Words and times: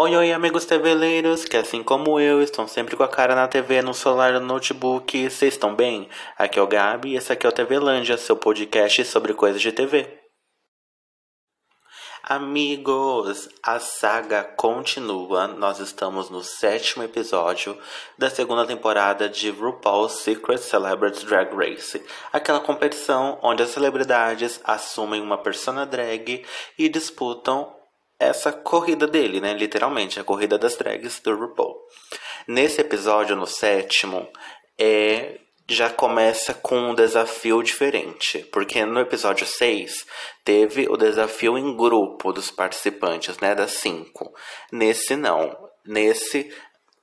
Oi, 0.00 0.14
oi, 0.14 0.32
amigos 0.32 0.64
TVleiros, 0.64 1.44
que 1.44 1.56
assim 1.56 1.82
como 1.82 2.20
eu, 2.20 2.40
estão 2.40 2.68
sempre 2.68 2.94
com 2.94 3.02
a 3.02 3.08
cara 3.08 3.34
na 3.34 3.48
TV, 3.48 3.82
no 3.82 3.92
celular, 3.92 4.32
no 4.34 4.46
notebook. 4.46 5.28
Vocês 5.28 5.54
estão 5.54 5.74
bem? 5.74 6.08
Aqui 6.36 6.56
é 6.56 6.62
o 6.62 6.68
Gabi 6.68 7.08
e 7.08 7.16
esse 7.16 7.32
aqui 7.32 7.44
é 7.44 7.48
o 7.48 7.52
TVlândia, 7.52 8.16
seu 8.16 8.36
podcast 8.36 9.04
sobre 9.06 9.34
coisas 9.34 9.60
de 9.60 9.72
TV. 9.72 10.20
Amigos, 12.22 13.48
a 13.60 13.80
saga 13.80 14.44
continua. 14.44 15.48
Nós 15.48 15.80
estamos 15.80 16.30
no 16.30 16.44
sétimo 16.44 17.02
episódio 17.02 17.76
da 18.16 18.30
segunda 18.30 18.64
temporada 18.64 19.28
de 19.28 19.50
RuPaul's 19.50 20.12
Secret 20.12 20.58
Celebrity 20.58 21.26
Drag 21.26 21.52
Race, 21.52 22.00
aquela 22.32 22.60
competição 22.60 23.36
onde 23.42 23.64
as 23.64 23.70
celebridades 23.70 24.60
assumem 24.62 25.20
uma 25.20 25.38
persona 25.38 25.84
drag 25.84 26.46
e 26.78 26.88
disputam 26.88 27.77
essa 28.18 28.52
corrida 28.52 29.06
dele, 29.06 29.40
né? 29.40 29.54
Literalmente, 29.54 30.18
a 30.18 30.24
corrida 30.24 30.58
das 30.58 30.76
drags 30.76 31.20
do 31.20 31.34
RuPaul. 31.36 31.76
Nesse 32.46 32.80
episódio, 32.80 33.36
no 33.36 33.46
sétimo, 33.46 34.28
é, 34.78 35.38
já 35.68 35.90
começa 35.90 36.54
com 36.54 36.78
um 36.78 36.94
desafio 36.94 37.62
diferente. 37.62 38.38
Porque 38.50 38.84
no 38.84 39.00
episódio 39.00 39.46
6 39.46 40.06
teve 40.42 40.88
o 40.88 40.96
desafio 40.96 41.58
em 41.58 41.76
grupo 41.76 42.32
dos 42.32 42.50
participantes, 42.50 43.38
né? 43.38 43.54
Das 43.54 43.72
cinco. 43.72 44.34
Nesse 44.72 45.14
não. 45.14 45.68
Nesse, 45.84 46.52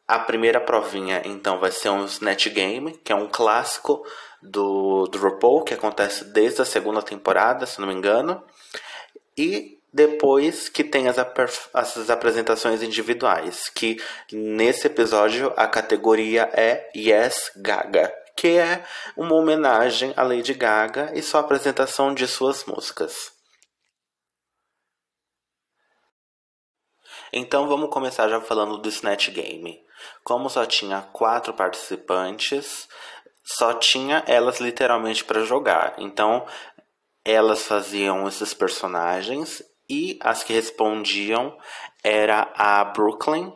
a 0.07 0.19
primeira 0.19 0.59
provinha, 0.59 1.21
então, 1.25 1.59
vai 1.59 1.71
ser 1.71 1.89
um 1.89 2.05
Snatch 2.05 2.49
Game, 2.49 2.91
que 3.03 3.11
é 3.11 3.15
um 3.15 3.27
clássico 3.27 4.05
do, 4.41 5.07
do 5.07 5.17
RuPaul, 5.17 5.63
que 5.63 5.73
acontece 5.73 6.25
desde 6.25 6.61
a 6.61 6.65
segunda 6.65 7.01
temporada, 7.01 7.65
se 7.65 7.79
não 7.79 7.87
me 7.87 7.93
engano. 7.93 8.43
E 9.37 9.79
depois 9.95 10.67
que 10.67 10.83
tem 10.83 11.07
as, 11.07 11.15
as 11.73 12.09
apresentações 12.09 12.83
individuais, 12.83 13.69
que 13.69 13.95
nesse 14.29 14.87
episódio 14.87 15.53
a 15.55 15.65
categoria 15.67 16.49
é 16.51 16.91
Yes 16.93 17.49
Gaga, 17.55 18.13
que 18.35 18.57
é 18.57 18.85
uma 19.15 19.33
homenagem 19.35 20.13
à 20.17 20.23
Lady 20.23 20.53
Gaga 20.53 21.13
e 21.15 21.23
sua 21.23 21.39
apresentação 21.39 22.13
de 22.13 22.27
suas 22.27 22.65
músicas. 22.65 23.31
Então 27.31 27.69
vamos 27.69 27.89
começar 27.89 28.27
já 28.27 28.41
falando 28.41 28.77
do 28.77 28.89
Snatch 28.89 29.29
Game. 29.29 29.81
Como 30.25 30.49
só 30.49 30.65
tinha 30.65 31.03
quatro 31.13 31.53
participantes, 31.53 32.89
só 33.45 33.73
tinha 33.73 34.25
elas 34.27 34.59
literalmente 34.59 35.23
para 35.23 35.45
jogar. 35.45 35.95
Então 35.97 36.45
elas 37.23 37.65
faziam 37.65 38.27
esses 38.27 38.53
personagens 38.53 39.63
e 39.89 40.17
as 40.21 40.43
que 40.43 40.53
respondiam 40.53 41.57
era 42.03 42.51
a 42.55 42.83
Brooklyn 42.83 43.53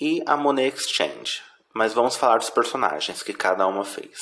e 0.00 0.22
a 0.26 0.36
Monet 0.36 0.76
Exchange. 0.76 1.42
Mas 1.74 1.92
vamos 1.92 2.16
falar 2.16 2.38
dos 2.38 2.50
personagens 2.50 3.22
que 3.22 3.32
cada 3.32 3.66
uma 3.66 3.84
fez. 3.84 4.18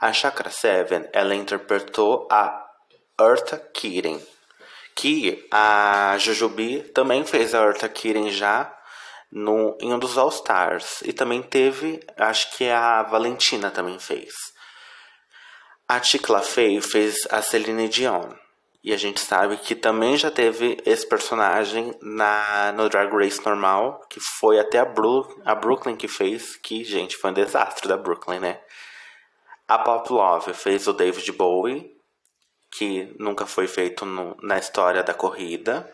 A 0.00 0.12
Chakra 0.12 0.50
Seven, 0.50 1.08
ela 1.12 1.34
interpretou 1.34 2.28
a 2.30 2.64
Eartha 3.20 3.58
Kirin, 3.58 4.24
que 4.94 5.46
a 5.50 6.16
Jujubi 6.18 6.82
também 6.94 7.24
fez 7.24 7.54
a 7.54 7.64
Eartha 7.64 7.88
Kirin 7.88 8.30
já 8.30 8.72
no, 9.30 9.76
em 9.80 9.92
um 9.92 9.98
dos 9.98 10.16
All 10.16 10.28
Stars. 10.28 11.02
E 11.02 11.12
também 11.12 11.42
teve, 11.42 12.00
acho 12.16 12.56
que 12.56 12.68
a 12.68 13.02
Valentina 13.02 13.70
também 13.70 13.98
fez. 13.98 14.32
A 15.88 15.98
Ticla 16.00 16.42
Fey 16.42 16.80
fez 16.80 17.16
a 17.30 17.40
Celine 17.42 17.88
Dion. 17.88 18.28
E 18.82 18.92
a 18.92 18.96
gente 18.96 19.20
sabe 19.20 19.56
que 19.56 19.74
também 19.74 20.16
já 20.16 20.30
teve 20.30 20.80
esse 20.86 21.06
personagem 21.06 21.94
na 22.00 22.72
no 22.72 22.88
Drag 22.88 23.12
Race 23.12 23.44
normal, 23.44 24.00
que 24.08 24.20
foi 24.20 24.58
até 24.58 24.78
a, 24.78 24.84
Bru 24.84 25.26
a 25.44 25.54
Brooklyn 25.54 25.96
que 25.96 26.06
fez, 26.06 26.56
que, 26.56 26.84
gente, 26.84 27.16
foi 27.16 27.30
um 27.30 27.34
desastre 27.34 27.88
da 27.88 27.96
Brooklyn, 27.96 28.38
né? 28.38 28.60
A 29.66 29.78
Pop 29.78 30.10
Love 30.12 30.54
fez 30.54 30.86
o 30.86 30.92
David 30.92 31.30
Bowie, 31.32 31.94
que 32.70 33.14
nunca 33.18 33.46
foi 33.46 33.66
feito 33.66 34.06
no, 34.06 34.36
na 34.42 34.58
história 34.58 35.02
da 35.02 35.12
corrida. 35.12 35.92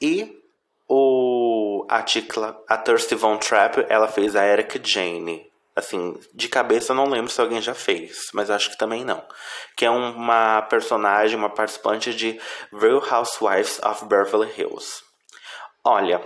E 0.00 0.40
o, 0.88 1.84
a, 1.88 2.02
Ticla, 2.02 2.62
a 2.68 2.78
Thirsty 2.78 3.16
Von 3.16 3.36
Trapp, 3.36 3.84
ela 3.88 4.08
fez 4.08 4.34
a 4.36 4.46
Eric 4.46 4.80
Jane, 4.82 5.49
Assim, 5.74 6.18
de 6.34 6.48
cabeça 6.48 6.92
não 6.92 7.08
lembro 7.08 7.30
se 7.30 7.40
alguém 7.40 7.62
já 7.62 7.74
fez, 7.74 8.30
mas 8.34 8.50
acho 8.50 8.70
que 8.70 8.78
também 8.78 9.04
não. 9.04 9.22
Que 9.76 9.86
é 9.86 9.90
uma 9.90 10.62
personagem, 10.62 11.38
uma 11.38 11.50
participante 11.50 12.14
de 12.14 12.40
Real 12.72 13.02
Housewives 13.08 13.80
of 13.82 14.04
Beverly 14.04 14.52
Hills. 14.58 15.02
Olha, 15.84 16.20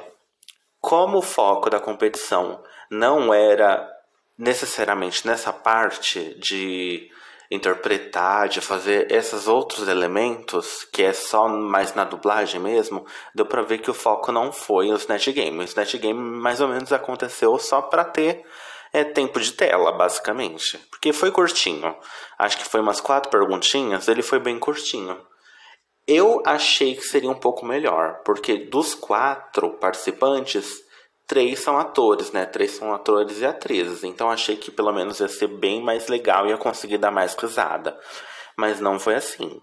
como 0.81 1.19
o 1.19 1.23
foco 1.23 1.71
da 1.71 1.79
competição 1.79 2.63
não 2.91 3.33
era 3.33 3.89
necessariamente 4.37 5.27
nessa 5.27 5.53
parte 5.53 6.35
de 6.41 7.09
interpretar, 7.51 8.49
de 8.49 8.61
fazer 8.61 9.11
esses 9.13 9.47
outros 9.47 9.87
elementos, 9.89 10.85
que 10.93 11.03
é 11.03 11.13
só 11.13 11.49
mais 11.49 11.95
na 11.95 12.05
dublagem 12.05 12.61
mesmo, 12.61 13.07
deu 13.35 13.47
pra 13.47 13.63
ver 13.63 13.79
que 13.79 13.91
o 13.91 13.95
foco 13.95 14.33
não 14.33 14.51
foi 14.51 14.91
o 14.91 14.97
Snatch 14.97 15.29
Game. 15.29 15.59
O 15.59 15.63
Snatch 15.63 15.95
Game 15.97 16.19
mais 16.19 16.61
ou 16.61 16.69
menos 16.69 16.93
aconteceu 16.93 17.59
só 17.59 17.83
pra 17.83 18.05
ter 18.05 18.45
é 18.95 19.03
tempo 19.03 19.41
de 19.41 19.53
tela, 19.53 19.91
basicamente. 19.91 20.79
Porque 20.89 21.13
foi 21.13 21.33
curtinho. 21.33 21.95
Acho 22.39 22.57
que 22.57 22.65
foi 22.65 22.81
umas 22.81 23.01
quatro 23.01 23.29
perguntinhas, 23.29 24.07
ele 24.07 24.23
foi 24.23 24.39
bem 24.39 24.57
curtinho. 24.59 25.21
Eu 26.07 26.41
achei 26.47 26.95
que 26.95 27.03
seria 27.03 27.31
um 27.31 27.35
pouco 27.35 27.67
melhor, 27.67 28.23
porque 28.25 28.57
dos 28.57 28.95
quatro 28.95 29.71
participantes, 29.79 30.81
três 31.27 31.59
são 31.59 31.77
atores, 31.77 32.31
né? 32.31 32.47
Três 32.47 32.71
são 32.73 32.95
atores 32.95 33.41
e 33.41 33.47
atrizes. 33.47 34.05
Então 34.05 34.31
achei 34.31 34.57
que 34.57 34.71
pelo 34.71 34.93
menos 34.93 35.19
ia 35.19 35.29
ser 35.29 35.49
bem 35.49 35.83
mais 35.83 36.07
legal 36.07 36.47
e 36.47 36.51
ia 36.51 36.57
conseguir 36.57 36.99
dar 36.99 37.11
mais 37.11 37.35
risada. 37.35 37.99
Mas 38.57 38.81
não 38.81 39.01
foi 39.01 39.17
assim 39.17 39.61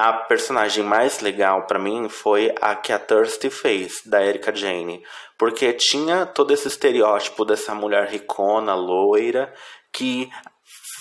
a 0.00 0.14
personagem 0.14 0.82
mais 0.82 1.20
legal 1.20 1.66
para 1.66 1.78
mim 1.78 2.08
foi 2.08 2.54
a 2.58 2.74
que 2.74 2.90
a 2.90 2.98
Thirsty 2.98 3.50
fez, 3.50 4.00
da 4.06 4.24
Erika 4.24 4.54
Jane. 4.54 5.04
Porque 5.36 5.74
tinha 5.74 6.24
todo 6.24 6.54
esse 6.54 6.68
estereótipo 6.68 7.44
dessa 7.44 7.74
mulher 7.74 8.08
ricona, 8.08 8.74
loira, 8.74 9.52
que 9.92 10.30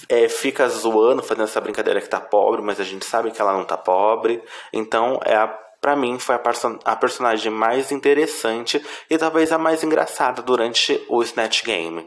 é, 0.09 0.27
fica 0.27 0.67
zoando, 0.67 1.23
fazendo 1.23 1.45
essa 1.45 1.61
brincadeira 1.61 2.01
que 2.01 2.09
tá 2.09 2.19
pobre, 2.19 2.61
mas 2.61 2.77
a 2.77 2.83
gente 2.83 3.05
sabe 3.05 3.31
que 3.31 3.41
ela 3.41 3.53
não 3.53 3.63
tá 3.63 3.77
pobre. 3.77 4.43
Então, 4.73 5.17
é 5.23 5.33
a, 5.33 5.47
pra 5.47 5.95
mim, 5.95 6.19
foi 6.19 6.35
a, 6.35 6.41
a 6.83 6.95
personagem 6.97 7.53
mais 7.53 7.93
interessante 7.93 8.85
e 9.09 9.17
talvez 9.17 9.53
a 9.53 9.57
mais 9.57 9.81
engraçada 9.81 10.41
durante 10.41 11.01
o 11.07 11.23
Snatch 11.23 11.63
Game. 11.63 12.05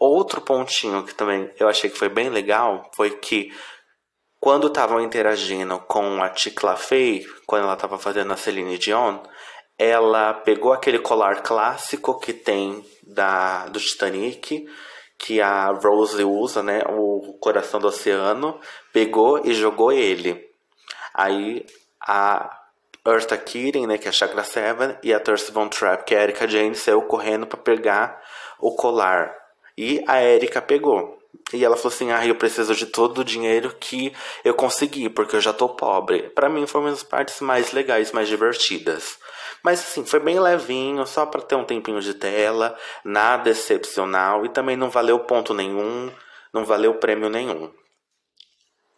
Outro 0.00 0.40
pontinho 0.40 1.04
que 1.04 1.14
também 1.14 1.48
eu 1.60 1.68
achei 1.68 1.88
que 1.88 1.96
foi 1.96 2.08
bem 2.08 2.28
legal 2.28 2.90
foi 2.92 3.10
que 3.10 3.52
quando 4.42 4.66
estavam 4.66 5.00
interagindo 5.00 5.78
com 5.86 6.20
a 6.20 6.28
Ticla 6.28 6.74
Fey, 6.74 7.24
quando 7.46 7.62
ela 7.62 7.74
estava 7.74 7.96
fazendo 7.96 8.32
a 8.32 8.36
Celine 8.36 8.76
Dion, 8.76 9.20
ela 9.78 10.34
pegou 10.34 10.72
aquele 10.72 10.98
colar 10.98 11.44
clássico 11.44 12.18
que 12.18 12.32
tem 12.32 12.84
da 13.04 13.66
do 13.68 13.78
Titanic, 13.78 14.66
que 15.16 15.40
a 15.40 15.68
Rose 15.68 16.24
usa, 16.24 16.60
né, 16.60 16.82
o 16.88 17.38
coração 17.40 17.78
do 17.78 17.86
oceano, 17.86 18.58
pegou 18.92 19.40
e 19.44 19.54
jogou 19.54 19.92
ele. 19.92 20.44
Aí 21.14 21.64
a 22.00 22.50
Eartha 23.06 23.38
Kirin, 23.38 23.86
né, 23.86 23.96
que 23.96 24.08
é 24.08 24.10
a 24.10 24.12
Chakra 24.12 24.42
Seven, 24.42 24.98
e 25.04 25.14
a 25.14 25.20
Thirst 25.20 25.52
Von 25.52 25.68
Trapp, 25.68 26.04
que 26.04 26.16
é 26.16 26.18
a 26.18 26.22
Erika 26.24 26.48
Jane, 26.48 26.74
saiu 26.74 27.02
correndo 27.02 27.46
para 27.46 27.60
pegar 27.60 28.20
o 28.58 28.74
colar. 28.74 29.32
E 29.78 30.02
a 30.08 30.20
Erika 30.20 30.60
pegou. 30.60 31.21
E 31.52 31.64
ela 31.64 31.76
falou 31.76 31.94
assim: 31.94 32.10
ah, 32.12 32.26
eu 32.26 32.34
preciso 32.34 32.74
de 32.74 32.86
todo 32.86 33.18
o 33.18 33.24
dinheiro 33.24 33.74
que 33.78 34.12
eu 34.44 34.54
consegui, 34.54 35.08
porque 35.08 35.36
eu 35.36 35.40
já 35.40 35.52
tô 35.52 35.68
pobre. 35.68 36.30
Para 36.30 36.48
mim 36.48 36.66
foi 36.66 36.80
uma 36.80 36.90
das 36.90 37.02
partes 37.02 37.40
mais 37.40 37.72
legais, 37.72 38.12
mais 38.12 38.28
divertidas. 38.28 39.18
Mas 39.62 39.80
assim, 39.80 40.04
foi 40.04 40.18
bem 40.18 40.40
levinho, 40.40 41.06
só 41.06 41.24
para 41.24 41.40
ter 41.40 41.54
um 41.54 41.64
tempinho 41.64 42.00
de 42.00 42.14
tela, 42.14 42.76
nada 43.04 43.50
excepcional 43.50 44.44
e 44.44 44.48
também 44.48 44.76
não 44.76 44.90
valeu 44.90 45.20
ponto 45.20 45.54
nenhum, 45.54 46.10
não 46.52 46.64
valeu 46.64 46.94
prêmio 46.94 47.28
nenhum. 47.28 47.72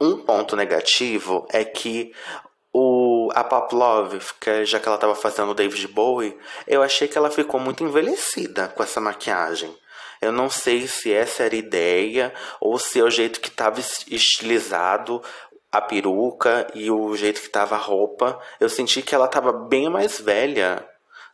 Um 0.01 0.19
ponto 0.19 0.57
negativo 0.57 1.47
é 1.51 1.65
que 1.65 2.13
o, 2.73 3.31
a 3.35 3.45
Pop 3.45 3.75
Love, 3.75 4.21
que 4.41 4.65
já 4.65 4.81
que 4.81 4.89
ela 4.89 4.97
estava 4.97 5.15
fazendo 5.15 5.51
o 5.51 5.55
David 5.55 5.87
Bowie, 5.89 6.37
eu 6.67 6.83
achei 6.83 7.07
que 7.07 7.17
ela 7.17 7.31
ficou 7.31 7.61
muito 7.61 7.85
envelhecida 7.85 8.69
com 8.69 8.83
essa 8.83 9.01
maquiagem. 9.01 9.75
Eu 10.25 10.33
não 10.33 10.49
sei 10.49 10.87
se 10.87 11.13
essa 11.13 11.45
era 11.45 11.55
a 11.55 11.59
ideia 11.59 12.33
ou 12.61 12.79
se 12.79 13.01
é 13.01 13.03
o 13.05 13.11
jeito 13.11 13.41
que 13.41 13.49
estava 13.49 13.81
estilizado 13.81 15.23
a 15.71 15.81
peruca 15.81 16.67
e 16.75 16.91
o 16.91 17.17
jeito 17.17 17.41
que 17.41 17.47
estava 17.47 17.75
a 17.75 17.79
roupa. 17.79 18.41
Eu 18.61 18.69
senti 18.69 19.03
que 19.03 19.15
ela 19.15 19.27
estava 19.27 19.53
bem 19.53 19.91
mais 19.91 20.21
velha. 20.21 20.87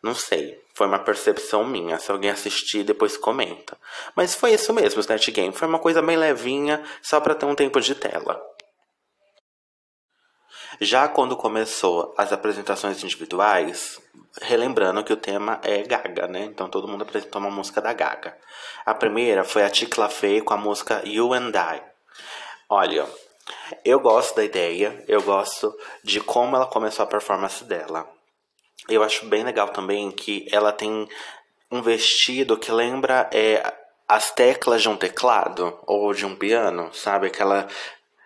Não 0.03 0.15
sei. 0.15 0.59
Foi 0.75 0.87
uma 0.87 0.99
percepção 0.99 1.65
minha. 1.65 1.99
Se 1.99 2.11
alguém 2.11 2.31
assistir, 2.31 2.83
depois 2.83 3.17
comenta. 3.17 3.77
Mas 4.17 4.35
foi 4.35 4.53
isso 4.53 4.73
mesmo, 4.73 5.01
Snatch 5.01 5.29
Game. 5.31 5.53
Foi 5.53 5.69
uma 5.69 5.79
coisa 5.79 6.01
bem 6.01 6.17
levinha, 6.17 6.83
só 7.03 7.21
para 7.21 7.35
ter 7.35 7.45
um 7.45 7.55
tempo 7.55 7.81
de 7.81 7.95
tela. 7.95 8.41
Já 10.81 11.07
quando 11.09 11.37
começou 11.37 12.15
as 12.17 12.33
apresentações 12.33 13.05
individuais, 13.05 14.01
relembrando 14.41 15.05
que 15.05 15.13
o 15.13 15.17
tema 15.17 15.61
é 15.63 15.83
Gaga, 15.83 16.27
né? 16.27 16.45
Então 16.45 16.71
todo 16.71 16.89
mundo 16.89 17.03
apresentou 17.03 17.39
uma 17.39 17.51
música 17.51 17.83
da 17.83 17.93
Gaga. 17.93 18.35
A 18.87 18.95
primeira 18.95 19.45
foi 19.45 19.63
a 19.63 19.69
Tic 19.69 19.95
Fey 20.11 20.41
com 20.41 20.55
a 20.55 20.57
música 20.57 21.03
You 21.05 21.35
and 21.35 21.53
I. 21.55 21.83
Olha, 22.67 23.07
eu 23.85 24.01
gosto 24.01 24.37
da 24.37 24.45
ideia, 24.45 25.05
eu 25.07 25.21
gosto 25.23 25.77
de 26.03 26.19
como 26.19 26.57
ela 26.57 26.67
começou 26.67 27.03
a 27.03 27.09
performance 27.09 27.63
dela. 27.63 28.09
Eu 28.89 29.03
acho 29.03 29.27
bem 29.27 29.45
legal 29.45 29.69
também 29.69 30.11
que 30.11 30.49
ela 30.51 30.73
tem 30.73 31.07
um 31.71 31.83
vestido 31.83 32.57
que 32.57 32.73
lembra 32.73 33.29
é, 33.35 33.63
as 34.09 34.31
teclas 34.31 34.81
de 34.81 34.89
um 34.89 34.97
teclado 34.97 35.79
ou 35.87 36.15
de 36.15 36.25
um 36.25 36.35
piano, 36.35 36.93
sabe? 36.95 37.27
Aquela 37.27 37.69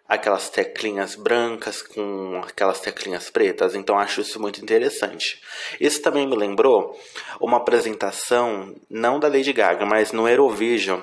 aquelas 0.06 0.50
teclinhas 0.50 1.14
brancas 1.14 1.80
com 1.80 2.42
aquelas 2.46 2.80
teclinhas 2.80 3.30
pretas, 3.30 3.74
então 3.74 3.98
acho 3.98 4.20
isso 4.20 4.40
muito 4.40 4.60
interessante. 4.60 5.40
Isso 5.80 6.02
também 6.02 6.26
me 6.26 6.36
lembrou 6.36 6.98
uma 7.40 7.56
apresentação, 7.56 8.74
não 8.88 9.18
da 9.18 9.28
Lady 9.28 9.52
Gaga, 9.52 9.86
mas 9.86 10.12
no 10.12 10.28
Eurovision, 10.28 11.00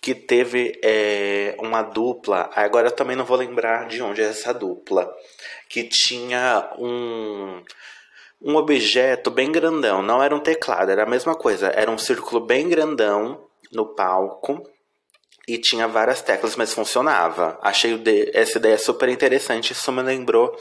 que 0.00 0.14
teve 0.14 0.78
é, 0.82 1.54
uma 1.58 1.82
dupla, 1.82 2.50
agora 2.54 2.88
eu 2.88 2.92
também 2.92 3.16
não 3.16 3.24
vou 3.24 3.36
lembrar 3.36 3.86
de 3.86 4.02
onde 4.02 4.20
é 4.20 4.26
essa 4.26 4.52
dupla, 4.52 5.12
que 5.68 5.84
tinha 5.84 6.72
um 6.78 7.62
um 8.42 8.56
objeto 8.56 9.30
bem 9.30 9.52
grandão, 9.52 10.00
não 10.00 10.22
era 10.22 10.34
um 10.34 10.40
teclado, 10.40 10.90
era 10.90 11.02
a 11.02 11.06
mesma 11.06 11.34
coisa, 11.34 11.68
era 11.74 11.90
um 11.90 11.98
círculo 11.98 12.40
bem 12.40 12.70
grandão 12.70 13.44
no 13.70 13.94
palco 13.94 14.66
e 15.54 15.58
tinha 15.58 15.88
várias 15.88 16.22
teclas, 16.22 16.54
mas 16.54 16.72
funcionava. 16.72 17.58
Achei 17.60 18.00
essa 18.32 18.58
ideia 18.58 18.78
super 18.78 19.08
interessante, 19.08 19.72
isso 19.72 19.90
me 19.90 20.02
lembrou 20.02 20.56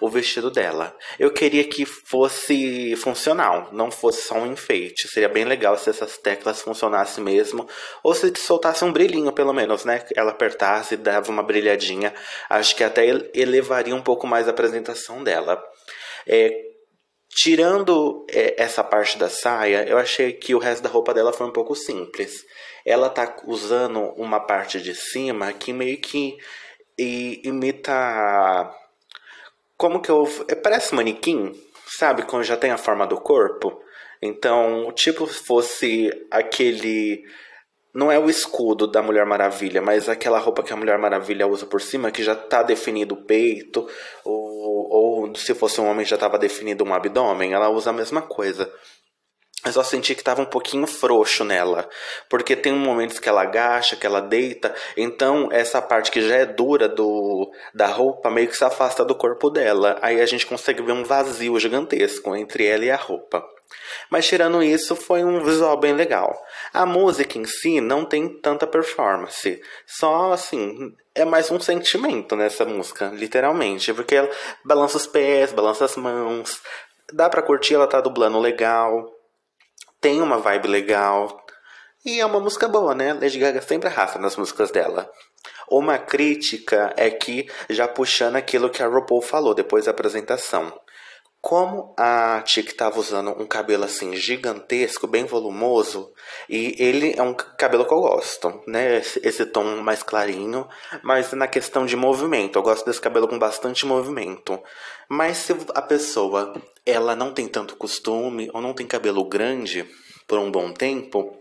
o 0.00 0.10
vestido 0.10 0.50
dela. 0.50 0.94
Eu 1.18 1.30
queria 1.30 1.64
que 1.64 1.86
fosse 1.86 2.94
funcional, 2.96 3.70
não 3.72 3.90
fosse 3.90 4.22
só 4.22 4.34
um 4.34 4.52
enfeite. 4.52 5.08
Seria 5.08 5.28
bem 5.28 5.44
legal 5.44 5.78
se 5.78 5.88
essas 5.88 6.18
teclas 6.18 6.60
funcionassem 6.60 7.24
mesmo, 7.24 7.66
ou 8.02 8.14
se 8.14 8.32
soltasse 8.36 8.84
um 8.84 8.92
brilhinho, 8.92 9.32
pelo 9.32 9.54
menos, 9.54 9.84
né? 9.84 10.04
Ela 10.14 10.32
apertasse 10.32 10.94
e 10.94 10.98
dava 10.98 11.30
uma 11.30 11.42
brilhadinha. 11.42 12.12
Acho 12.50 12.76
que 12.76 12.84
até 12.84 13.06
elevaria 13.34 13.94
um 13.94 14.02
pouco 14.02 14.26
mais 14.26 14.46
a 14.46 14.50
apresentação 14.50 15.24
dela. 15.24 15.62
É, 16.26 16.75
tirando 17.36 18.26
é, 18.30 18.54
essa 18.62 18.82
parte 18.82 19.18
da 19.18 19.28
saia, 19.28 19.84
eu 19.86 19.98
achei 19.98 20.32
que 20.32 20.54
o 20.54 20.58
resto 20.58 20.82
da 20.82 20.88
roupa 20.88 21.14
dela 21.14 21.32
foi 21.32 21.46
um 21.46 21.52
pouco 21.52 21.74
simples 21.74 22.44
ela 22.86 23.10
tá 23.10 23.36
usando 23.44 24.00
uma 24.16 24.38
parte 24.38 24.80
de 24.80 24.94
cima 24.94 25.52
que 25.52 25.72
meio 25.72 26.00
que 26.00 26.38
imita. 26.96 28.72
Como 29.76 30.00
que 30.00 30.08
eu. 30.08 30.24
É, 30.48 30.54
parece 30.54 30.94
manequim, 30.94 31.52
sabe? 31.98 32.22
Quando 32.22 32.44
já 32.44 32.56
tem 32.56 32.70
a 32.70 32.78
forma 32.78 33.04
do 33.04 33.20
corpo. 33.20 33.82
Então, 34.22 34.92
tipo, 34.94 35.26
fosse 35.26 36.10
aquele. 36.30 37.24
Não 37.92 38.12
é 38.12 38.18
o 38.18 38.30
escudo 38.30 38.86
da 38.86 39.02
Mulher 39.02 39.26
Maravilha, 39.26 39.82
mas 39.82 40.08
aquela 40.08 40.38
roupa 40.38 40.62
que 40.62 40.72
a 40.72 40.76
Mulher 40.76 40.98
Maravilha 40.98 41.46
usa 41.46 41.66
por 41.66 41.80
cima, 41.80 42.10
que 42.12 42.22
já 42.22 42.36
tá 42.36 42.62
definido 42.62 43.14
o 43.14 43.24
peito, 43.24 43.88
ou, 44.22 44.55
ou 44.66 45.34
se 45.36 45.54
fosse 45.54 45.80
um 45.80 45.88
homem 45.88 46.04
já 46.04 46.16
tava 46.16 46.38
definido 46.38 46.84
um 46.84 46.92
abdômen, 46.92 47.52
ela 47.52 47.68
usa 47.68 47.90
a 47.90 47.92
mesma 47.92 48.22
coisa. 48.22 48.70
Eu 49.66 49.72
só 49.72 49.82
senti 49.82 50.14
que 50.14 50.22
tava 50.22 50.42
um 50.42 50.46
pouquinho 50.46 50.86
frouxo 50.86 51.42
nela. 51.44 51.88
Porque 52.28 52.54
tem 52.54 52.72
momentos 52.72 53.18
que 53.18 53.28
ela 53.28 53.42
agacha, 53.42 53.96
que 53.96 54.06
ela 54.06 54.20
deita. 54.20 54.72
Então, 54.96 55.48
essa 55.50 55.82
parte 55.82 56.10
que 56.10 56.20
já 56.20 56.36
é 56.36 56.46
dura 56.46 56.88
do 56.88 57.50
da 57.74 57.86
roupa 57.86 58.30
meio 58.30 58.46
que 58.46 58.56
se 58.56 58.64
afasta 58.64 59.04
do 59.04 59.16
corpo 59.16 59.50
dela. 59.50 59.98
Aí 60.00 60.20
a 60.20 60.26
gente 60.26 60.46
consegue 60.46 60.82
ver 60.82 60.92
um 60.92 61.02
vazio 61.02 61.58
gigantesco 61.58 62.36
entre 62.36 62.64
ela 62.64 62.84
e 62.84 62.90
a 62.90 62.96
roupa. 62.96 63.44
Mas 64.08 64.28
tirando 64.28 64.62
isso, 64.62 64.94
foi 64.94 65.24
um 65.24 65.42
visual 65.42 65.76
bem 65.80 65.92
legal. 65.92 66.32
A 66.72 66.86
música 66.86 67.36
em 67.36 67.44
si 67.44 67.80
não 67.80 68.04
tem 68.04 68.28
tanta 68.40 68.68
performance. 68.68 69.60
Só 69.84 70.32
assim, 70.32 70.94
é 71.12 71.24
mais 71.24 71.50
um 71.50 71.58
sentimento 71.58 72.36
nessa 72.36 72.64
música, 72.64 73.10
literalmente. 73.12 73.92
Porque 73.92 74.14
ela 74.14 74.30
balança 74.64 74.96
os 74.96 75.08
pés, 75.08 75.52
balança 75.52 75.84
as 75.84 75.96
mãos. 75.96 76.62
Dá 77.12 77.28
pra 77.28 77.42
curtir, 77.42 77.74
ela 77.74 77.88
tá 77.88 78.00
dublando 78.00 78.38
legal 78.38 79.15
tem 80.06 80.22
uma 80.22 80.38
vibe 80.38 80.68
legal. 80.68 81.44
E 82.04 82.20
é 82.20 82.24
uma 82.24 82.38
música 82.38 82.68
boa, 82.68 82.94
né? 82.94 83.12
Lady 83.12 83.40
Gaga 83.40 83.60
sempre 83.60 83.88
arrasta 83.88 84.20
nas 84.20 84.36
músicas 84.36 84.70
dela. 84.70 85.10
Uma 85.68 85.98
crítica 85.98 86.94
é 86.96 87.10
que, 87.10 87.50
já 87.68 87.88
puxando 87.88 88.36
aquilo 88.36 88.70
que 88.70 88.84
a 88.84 88.86
RuPaul 88.86 89.20
falou 89.20 89.52
depois 89.52 89.86
da 89.86 89.90
apresentação. 89.90 90.72
Como 91.46 91.94
a 91.96 92.42
Chick 92.44 92.72
estava 92.72 92.98
usando 92.98 93.30
um 93.40 93.46
cabelo 93.46 93.84
assim 93.84 94.16
gigantesco, 94.16 95.06
bem 95.06 95.26
volumoso, 95.26 96.12
e 96.48 96.74
ele 96.76 97.14
é 97.16 97.22
um 97.22 97.34
cabelo 97.34 97.86
que 97.86 97.94
eu 97.94 98.00
gosto, 98.00 98.64
né? 98.66 98.96
Esse, 98.96 99.20
esse, 99.22 99.46
tom 99.46 99.62
mais 99.76 100.02
clarinho, 100.02 100.66
mas 101.04 101.32
na 101.34 101.46
questão 101.46 101.86
de 101.86 101.94
movimento, 101.94 102.58
eu 102.58 102.64
gosto 102.64 102.84
desse 102.84 103.00
cabelo 103.00 103.28
com 103.28 103.38
bastante 103.38 103.86
movimento. 103.86 104.60
Mas 105.08 105.36
se 105.36 105.56
a 105.72 105.82
pessoa 105.82 106.60
ela 106.84 107.14
não 107.14 107.32
tem 107.32 107.46
tanto 107.46 107.76
costume 107.76 108.50
ou 108.52 108.60
não 108.60 108.74
tem 108.74 108.84
cabelo 108.84 109.24
grande 109.24 109.88
por 110.26 110.40
um 110.40 110.50
bom 110.50 110.72
tempo, 110.72 111.38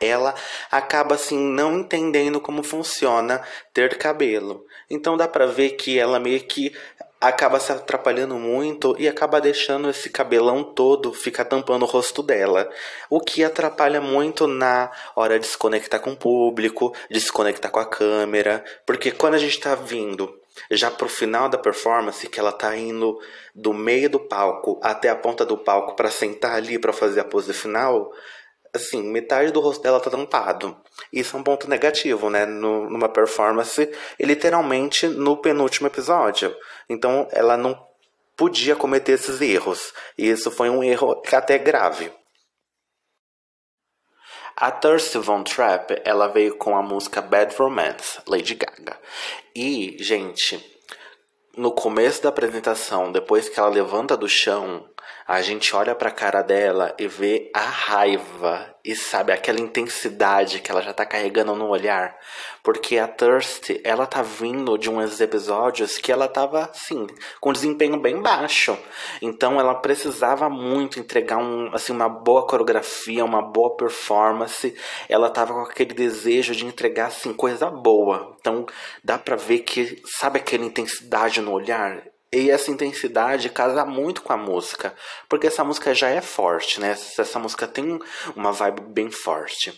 ela 0.00 0.34
acaba 0.70 1.16
assim 1.16 1.38
não 1.38 1.80
entendendo 1.80 2.40
como 2.40 2.62
funciona 2.62 3.42
ter 3.74 3.98
cabelo. 3.98 4.64
Então 4.88 5.18
dá 5.18 5.28
para 5.28 5.44
ver 5.44 5.72
que 5.72 5.98
ela 5.98 6.18
meio 6.18 6.40
que 6.44 6.72
acaba 7.20 7.58
se 7.58 7.72
atrapalhando 7.72 8.36
muito 8.36 8.94
e 8.98 9.08
acaba 9.08 9.40
deixando 9.40 9.90
esse 9.90 10.08
cabelão 10.08 10.62
todo 10.62 11.12
ficar 11.12 11.44
tampando 11.44 11.82
o 11.82 11.86
rosto 11.86 12.22
dela. 12.22 12.68
O 13.10 13.20
que 13.20 13.42
atrapalha 13.42 14.00
muito 14.00 14.46
na 14.46 14.90
hora 15.16 15.38
de 15.38 15.46
se 15.46 15.58
conectar 15.58 15.98
com 15.98 16.12
o 16.12 16.16
público, 16.16 16.94
de 17.10 17.20
se 17.20 17.32
conectar 17.32 17.70
com 17.70 17.80
a 17.80 17.86
câmera, 17.86 18.64
porque 18.86 19.10
quando 19.10 19.34
a 19.34 19.38
gente 19.38 19.58
tá 19.58 19.74
vindo 19.74 20.32
já 20.70 20.90
pro 20.90 21.08
final 21.08 21.48
da 21.48 21.58
performance, 21.58 22.28
que 22.28 22.40
ela 22.40 22.52
tá 22.52 22.76
indo 22.76 23.18
do 23.54 23.72
meio 23.72 24.10
do 24.10 24.20
palco 24.20 24.80
até 24.82 25.08
a 25.08 25.16
ponta 25.16 25.44
do 25.44 25.56
palco 25.56 25.94
para 25.94 26.10
sentar 26.10 26.56
ali 26.56 26.78
para 26.78 26.92
fazer 26.92 27.20
a 27.20 27.24
pose 27.24 27.52
final, 27.52 28.12
assim, 28.74 29.02
metade 29.02 29.52
do 29.52 29.60
rosto 29.60 29.82
dela 29.82 30.00
tá 30.00 30.10
tampado. 30.10 30.76
Isso 31.12 31.36
é 31.36 31.40
um 31.40 31.42
ponto 31.42 31.68
negativo, 31.68 32.30
né? 32.30 32.46
No, 32.46 32.88
numa 32.88 33.08
performance, 33.08 33.90
e 34.18 34.24
literalmente 34.24 35.06
no 35.06 35.36
penúltimo 35.36 35.86
episódio. 35.86 36.54
Então 36.88 37.28
ela 37.32 37.56
não 37.56 37.86
podia 38.36 38.76
cometer 38.76 39.12
esses 39.12 39.40
erros. 39.40 39.92
E 40.16 40.28
isso 40.28 40.50
foi 40.50 40.70
um 40.70 40.82
erro 40.82 41.20
até 41.32 41.58
grave. 41.58 42.12
A 44.56 44.72
Thirsty 44.72 45.18
Von 45.18 45.44
Trapp, 45.44 46.00
ela 46.04 46.26
veio 46.26 46.56
com 46.56 46.76
a 46.76 46.82
música 46.82 47.22
Bad 47.22 47.54
Romance, 47.56 48.18
Lady 48.26 48.54
Gaga. 48.54 48.98
E, 49.54 49.96
gente, 50.00 50.58
no 51.56 51.70
começo 51.70 52.22
da 52.22 52.28
apresentação, 52.28 53.12
depois 53.12 53.48
que 53.48 53.58
ela 53.58 53.68
levanta 53.68 54.16
do 54.16 54.28
chão, 54.28 54.88
a 55.28 55.42
gente 55.42 55.76
olha 55.76 55.94
para 55.94 56.08
a 56.08 56.12
cara 56.12 56.40
dela 56.40 56.94
e 56.98 57.06
vê 57.06 57.50
a 57.54 57.60
raiva 57.60 58.74
e 58.82 58.96
sabe 58.96 59.30
aquela 59.30 59.60
intensidade 59.60 60.60
que 60.60 60.70
ela 60.70 60.80
já 60.80 60.94
tá 60.94 61.04
carregando 61.04 61.54
no 61.54 61.68
olhar, 61.68 62.16
porque 62.62 62.96
a 62.96 63.06
Thirsty, 63.06 63.78
ela 63.84 64.06
tá 64.06 64.22
vindo 64.22 64.78
de 64.78 64.88
uns 64.88 65.20
episódios 65.20 65.98
que 65.98 66.10
ela 66.10 66.28
tava 66.28 66.64
assim, 66.64 67.06
com 67.42 67.52
desempenho 67.52 68.00
bem 68.00 68.22
baixo. 68.22 68.78
Então 69.20 69.60
ela 69.60 69.74
precisava 69.74 70.48
muito 70.48 70.98
entregar 70.98 71.36
um 71.36 71.68
assim 71.74 71.92
uma 71.92 72.08
boa 72.08 72.46
coreografia, 72.46 73.22
uma 73.22 73.42
boa 73.42 73.76
performance. 73.76 74.74
Ela 75.10 75.28
tava 75.28 75.52
com 75.52 75.60
aquele 75.60 75.92
desejo 75.92 76.54
de 76.54 76.64
entregar 76.64 77.08
assim 77.08 77.34
coisa 77.34 77.70
boa. 77.70 78.34
Então 78.40 78.64
dá 79.04 79.18
para 79.18 79.36
ver 79.36 79.58
que 79.58 80.00
sabe 80.06 80.38
aquela 80.38 80.64
intensidade 80.64 81.42
no 81.42 81.52
olhar? 81.52 82.02
E 82.32 82.50
essa 82.50 82.70
intensidade 82.70 83.48
casa 83.48 83.84
muito 83.86 84.22
com 84.22 84.32
a 84.32 84.36
música, 84.36 84.94
porque 85.28 85.46
essa 85.46 85.64
música 85.64 85.94
já 85.94 86.08
é 86.10 86.20
forte, 86.20 86.78
né? 86.78 86.90
Essa 86.90 87.38
música 87.38 87.66
tem 87.66 87.98
uma 88.36 88.52
vibe 88.52 88.82
bem 88.82 89.10
forte. 89.10 89.72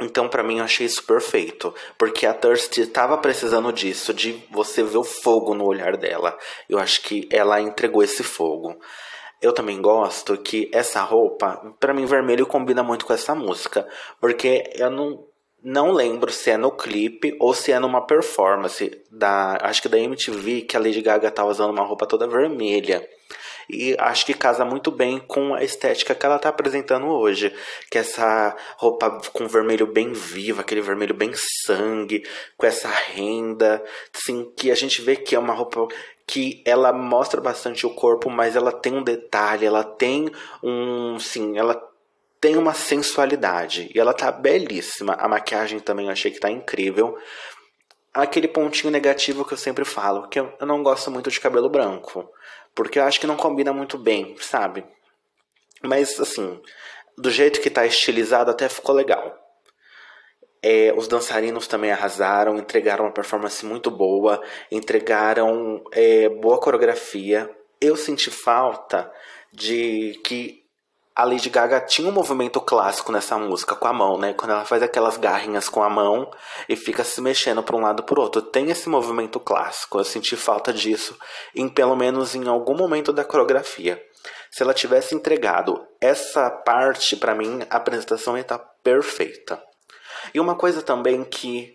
Então, 0.00 0.28
para 0.28 0.42
mim, 0.42 0.58
eu 0.58 0.64
achei 0.64 0.86
isso 0.86 1.02
perfeito, 1.04 1.74
porque 1.98 2.26
a 2.26 2.32
Thirsty 2.32 2.82
estava 2.82 3.18
precisando 3.18 3.70
disso, 3.72 4.14
de 4.14 4.42
você 4.50 4.82
ver 4.82 4.96
o 4.96 5.04
fogo 5.04 5.54
no 5.54 5.66
olhar 5.66 5.96
dela. 5.96 6.38
Eu 6.68 6.78
acho 6.78 7.02
que 7.02 7.28
ela 7.30 7.60
entregou 7.60 8.02
esse 8.02 8.22
fogo. 8.22 8.78
Eu 9.42 9.52
também 9.52 9.80
gosto 9.80 10.36
que 10.38 10.70
essa 10.72 11.02
roupa, 11.02 11.74
para 11.78 11.94
mim, 11.94 12.06
vermelho 12.06 12.46
combina 12.46 12.82
muito 12.82 13.06
com 13.06 13.12
essa 13.12 13.34
música, 13.34 13.86
porque 14.20 14.64
eu 14.74 14.90
não 14.90 15.29
não 15.62 15.92
lembro 15.92 16.32
se 16.32 16.50
é 16.50 16.56
no 16.56 16.70
clipe 16.70 17.36
ou 17.38 17.54
se 17.54 17.72
é 17.72 17.78
numa 17.78 18.06
performance 18.06 19.00
da, 19.10 19.58
acho 19.62 19.82
que 19.82 19.88
da 19.88 19.98
MTV, 19.98 20.62
que 20.62 20.76
a 20.76 20.80
Lady 20.80 21.02
Gaga 21.02 21.30
tá 21.30 21.44
usando 21.44 21.70
uma 21.70 21.84
roupa 21.84 22.06
toda 22.06 22.26
vermelha. 22.26 23.06
E 23.72 23.94
acho 23.98 24.26
que 24.26 24.34
casa 24.34 24.64
muito 24.64 24.90
bem 24.90 25.20
com 25.20 25.54
a 25.54 25.62
estética 25.62 26.14
que 26.14 26.26
ela 26.26 26.40
tá 26.40 26.48
apresentando 26.48 27.06
hoje, 27.06 27.54
que 27.88 27.98
é 27.98 28.00
essa 28.00 28.56
roupa 28.76 29.20
com 29.32 29.46
vermelho 29.46 29.86
bem 29.86 30.12
vivo, 30.12 30.60
aquele 30.60 30.80
vermelho 30.80 31.14
bem 31.14 31.30
sangue, 31.64 32.26
com 32.56 32.66
essa 32.66 32.88
renda, 32.88 33.82
assim, 34.12 34.50
que 34.56 34.72
a 34.72 34.74
gente 34.74 35.00
vê 35.00 35.14
que 35.14 35.36
é 35.36 35.38
uma 35.38 35.54
roupa 35.54 35.86
que 36.26 36.62
ela 36.64 36.92
mostra 36.92 37.40
bastante 37.40 37.86
o 37.86 37.90
corpo, 37.90 38.28
mas 38.28 38.56
ela 38.56 38.72
tem 38.72 38.94
um 38.94 39.02
detalhe, 39.02 39.66
ela 39.66 39.84
tem 39.84 40.30
um, 40.62 41.18
sim, 41.18 41.56
ela 41.56 41.89
tem 42.40 42.56
uma 42.56 42.72
sensualidade 42.72 43.90
e 43.94 44.00
ela 44.00 44.14
tá 44.14 44.32
belíssima. 44.32 45.14
A 45.14 45.28
maquiagem 45.28 45.78
também 45.78 46.06
eu 46.06 46.12
achei 46.12 46.30
que 46.30 46.40
tá 46.40 46.50
incrível. 46.50 47.16
Aquele 48.14 48.48
pontinho 48.48 48.90
negativo 48.90 49.44
que 49.44 49.52
eu 49.52 49.58
sempre 49.58 49.84
falo, 49.84 50.28
que 50.28 50.40
eu 50.40 50.56
não 50.62 50.82
gosto 50.82 51.10
muito 51.10 51.30
de 51.30 51.38
cabelo 51.38 51.68
branco, 51.68 52.28
porque 52.74 52.98
eu 52.98 53.04
acho 53.04 53.20
que 53.20 53.26
não 53.26 53.36
combina 53.36 53.72
muito 53.72 53.98
bem, 53.98 54.34
sabe? 54.40 54.84
Mas 55.82 56.18
assim, 56.18 56.60
do 57.16 57.30
jeito 57.30 57.60
que 57.60 57.70
tá 57.70 57.84
estilizado 57.86 58.50
até 58.50 58.68
ficou 58.68 58.94
legal. 58.94 59.36
É, 60.62 60.92
os 60.94 61.08
dançarinos 61.08 61.66
também 61.66 61.90
arrasaram, 61.90 62.56
entregaram 62.56 63.04
uma 63.04 63.12
performance 63.12 63.64
muito 63.64 63.90
boa, 63.90 64.42
entregaram 64.70 65.82
é, 65.92 66.28
boa 66.28 66.58
coreografia. 66.58 67.50
Eu 67.80 67.96
senti 67.96 68.30
falta 68.30 69.10
de 69.52 70.20
que 70.24 70.59
a 71.14 71.24
Lady 71.24 71.50
Gaga 71.50 71.80
tinha 71.80 72.08
um 72.08 72.12
movimento 72.12 72.60
clássico 72.60 73.12
nessa 73.12 73.36
música 73.36 73.74
com 73.74 73.86
a 73.86 73.92
mão, 73.92 74.16
né? 74.16 74.32
Quando 74.32 74.52
ela 74.52 74.64
faz 74.64 74.82
aquelas 74.82 75.16
garrinhas 75.16 75.68
com 75.68 75.82
a 75.82 75.90
mão 75.90 76.30
e 76.68 76.76
fica 76.76 77.04
se 77.04 77.20
mexendo 77.20 77.62
para 77.62 77.76
um 77.76 77.80
lado 77.80 78.02
para 78.02 78.20
outro. 78.20 78.40
Tem 78.40 78.70
esse 78.70 78.88
movimento 78.88 79.40
clássico. 79.40 79.98
Eu 79.98 80.04
senti 80.04 80.36
falta 80.36 80.72
disso 80.72 81.18
em 81.54 81.68
pelo 81.68 81.96
menos 81.96 82.34
em 82.34 82.46
algum 82.48 82.76
momento 82.76 83.12
da 83.12 83.24
coreografia. 83.24 84.02
Se 84.50 84.62
ela 84.62 84.74
tivesse 84.74 85.14
entregado 85.14 85.86
essa 86.00 86.50
parte 86.50 87.16
para 87.16 87.34
mim, 87.34 87.60
a 87.68 87.76
apresentação 87.76 88.36
ia 88.36 88.42
estar 88.42 88.58
tá 88.58 88.70
perfeita. 88.82 89.62
E 90.32 90.40
uma 90.40 90.54
coisa 90.54 90.80
também 90.80 91.24
que 91.24 91.74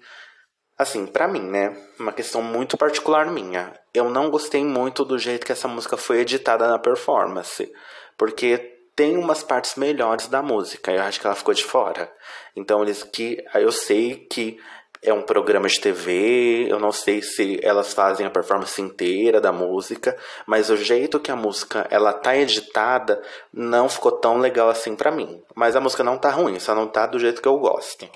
assim, 0.78 1.06
para 1.06 1.28
mim, 1.28 1.42
né, 1.42 1.76
uma 1.98 2.12
questão 2.12 2.42
muito 2.42 2.78
particular 2.78 3.26
minha. 3.28 3.74
Eu 3.94 4.10
não 4.10 4.30
gostei 4.30 4.64
muito 4.64 5.06
do 5.06 5.18
jeito 5.18 5.46
que 5.46 5.52
essa 5.52 5.68
música 5.68 5.96
foi 5.96 6.20
editada 6.20 6.68
na 6.68 6.78
performance, 6.78 7.72
porque 8.18 8.75
tem 8.96 9.18
umas 9.18 9.44
partes 9.44 9.76
melhores 9.76 10.28
da 10.28 10.42
música. 10.42 10.92
Eu 10.92 11.02
acho 11.04 11.20
que 11.20 11.28
ela 11.28 11.36
ficou 11.36 11.54
de 11.54 11.64
fora. 11.64 12.12
Então 12.56 12.82
eles 12.82 13.04
que 13.04 13.44
eu 13.54 13.72
sei 13.72 14.16
que 14.16 14.58
é 15.02 15.14
um 15.14 15.22
programa 15.22 15.68
de 15.68 15.80
TV, 15.80 16.66
eu 16.68 16.80
não 16.80 16.92
sei 16.92 17.22
se 17.22 17.60
elas 17.62 17.94
fazem 17.94 18.26
a 18.26 18.30
performance 18.30 18.82
inteira 18.82 19.40
da 19.40 19.52
música, 19.52 20.18
mas 20.48 20.70
o 20.70 20.78
jeito 20.78 21.20
que 21.20 21.30
a 21.30 21.36
música 21.36 21.86
ela 21.92 22.12
tá 22.12 22.36
editada 22.36 23.22
não 23.54 23.88
ficou 23.88 24.14
tão 24.14 24.38
legal 24.40 24.70
assim 24.70 24.96
para 24.96 25.12
mim. 25.12 25.44
Mas 25.54 25.76
a 25.76 25.82
música 25.82 26.04
não 26.04 26.18
tá 26.18 26.32
ruim, 26.32 26.60
só 26.60 26.74
não 26.74 26.88
tá 26.88 27.06
do 27.06 27.20
jeito 27.20 27.42
que 27.42 27.48
eu 27.48 27.58
gosto. 27.60 28.10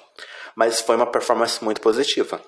Mas 0.56 0.82
foi 0.82 0.96
uma 0.96 1.06
performance 1.06 1.64
muito 1.64 1.80
positiva. 1.80 2.42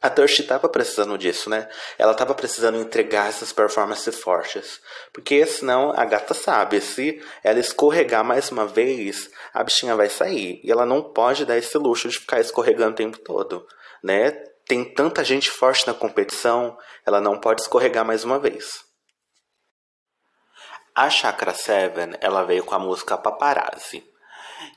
A 0.00 0.10
Thirsty 0.10 0.42
estava 0.42 0.68
precisando 0.68 1.16
disso, 1.16 1.48
né? 1.48 1.68
Ela 1.98 2.12
estava 2.12 2.34
precisando 2.34 2.78
entregar 2.78 3.28
essas 3.28 3.52
performances 3.52 4.20
fortes. 4.20 4.80
Porque 5.12 5.44
senão 5.46 5.92
a 5.96 6.04
gata 6.04 6.34
sabe, 6.34 6.80
se 6.80 7.22
ela 7.42 7.58
escorregar 7.58 8.22
mais 8.22 8.50
uma 8.50 8.66
vez, 8.66 9.30
a 9.54 9.64
bichinha 9.64 9.96
vai 9.96 10.08
sair. 10.08 10.60
E 10.62 10.70
ela 10.70 10.84
não 10.84 11.02
pode 11.02 11.46
dar 11.46 11.56
esse 11.56 11.76
luxo 11.78 12.08
de 12.08 12.18
ficar 12.18 12.40
escorregando 12.40 12.92
o 12.92 12.96
tempo 12.96 13.18
todo, 13.18 13.66
né? 14.02 14.32
Tem 14.66 14.84
tanta 14.84 15.24
gente 15.24 15.50
forte 15.50 15.86
na 15.86 15.94
competição, 15.94 16.76
ela 17.04 17.20
não 17.20 17.40
pode 17.40 17.62
escorregar 17.62 18.04
mais 18.04 18.24
uma 18.24 18.38
vez. 18.38 18.84
A 20.94 21.08
Chakra 21.08 21.54
7, 21.54 22.18
ela 22.20 22.42
veio 22.42 22.64
com 22.64 22.74
a 22.74 22.78
música 22.78 23.16
Paparazzi. 23.16 24.04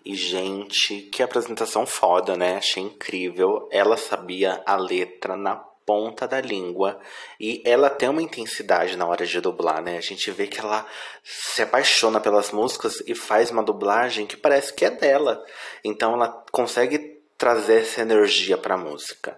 E, 0.05 0.15
gente, 0.15 1.01
que 1.03 1.24
apresentação 1.24 1.86
foda, 1.86 2.36
né? 2.36 2.57
Achei 2.57 2.83
incrível. 2.83 3.67
Ela 3.71 3.98
sabia 3.98 4.62
a 4.65 4.75
letra 4.75 5.36
na 5.36 5.55
ponta 5.89 6.27
da 6.27 6.39
língua. 6.39 7.00
E 7.39 7.63
ela 7.65 7.89
tem 7.89 8.07
uma 8.07 8.21
intensidade 8.21 8.95
na 8.95 9.07
hora 9.07 9.25
de 9.25 9.41
dublar, 9.41 9.81
né? 9.81 9.98
A 9.98 10.01
gente 10.01 10.29
vê 10.29 10.45
que 10.45 10.59
ela 10.59 10.86
se 11.24 11.63
apaixona 11.63 12.19
pelas 12.19 12.51
músicas 12.51 13.01
e 13.07 13.15
faz 13.15 13.50
uma 13.50 13.63
dublagem 13.63 14.27
que 14.27 14.38
parece 14.38 14.71
que 14.71 14.86
é 14.86 14.91
dela. 14.91 15.43
Então 15.83 16.13
ela 16.13 16.45
consegue 16.51 17.19
trazer 17.38 17.81
essa 17.81 18.01
energia 18.01 18.55
pra 18.55 18.77
música. 18.77 19.36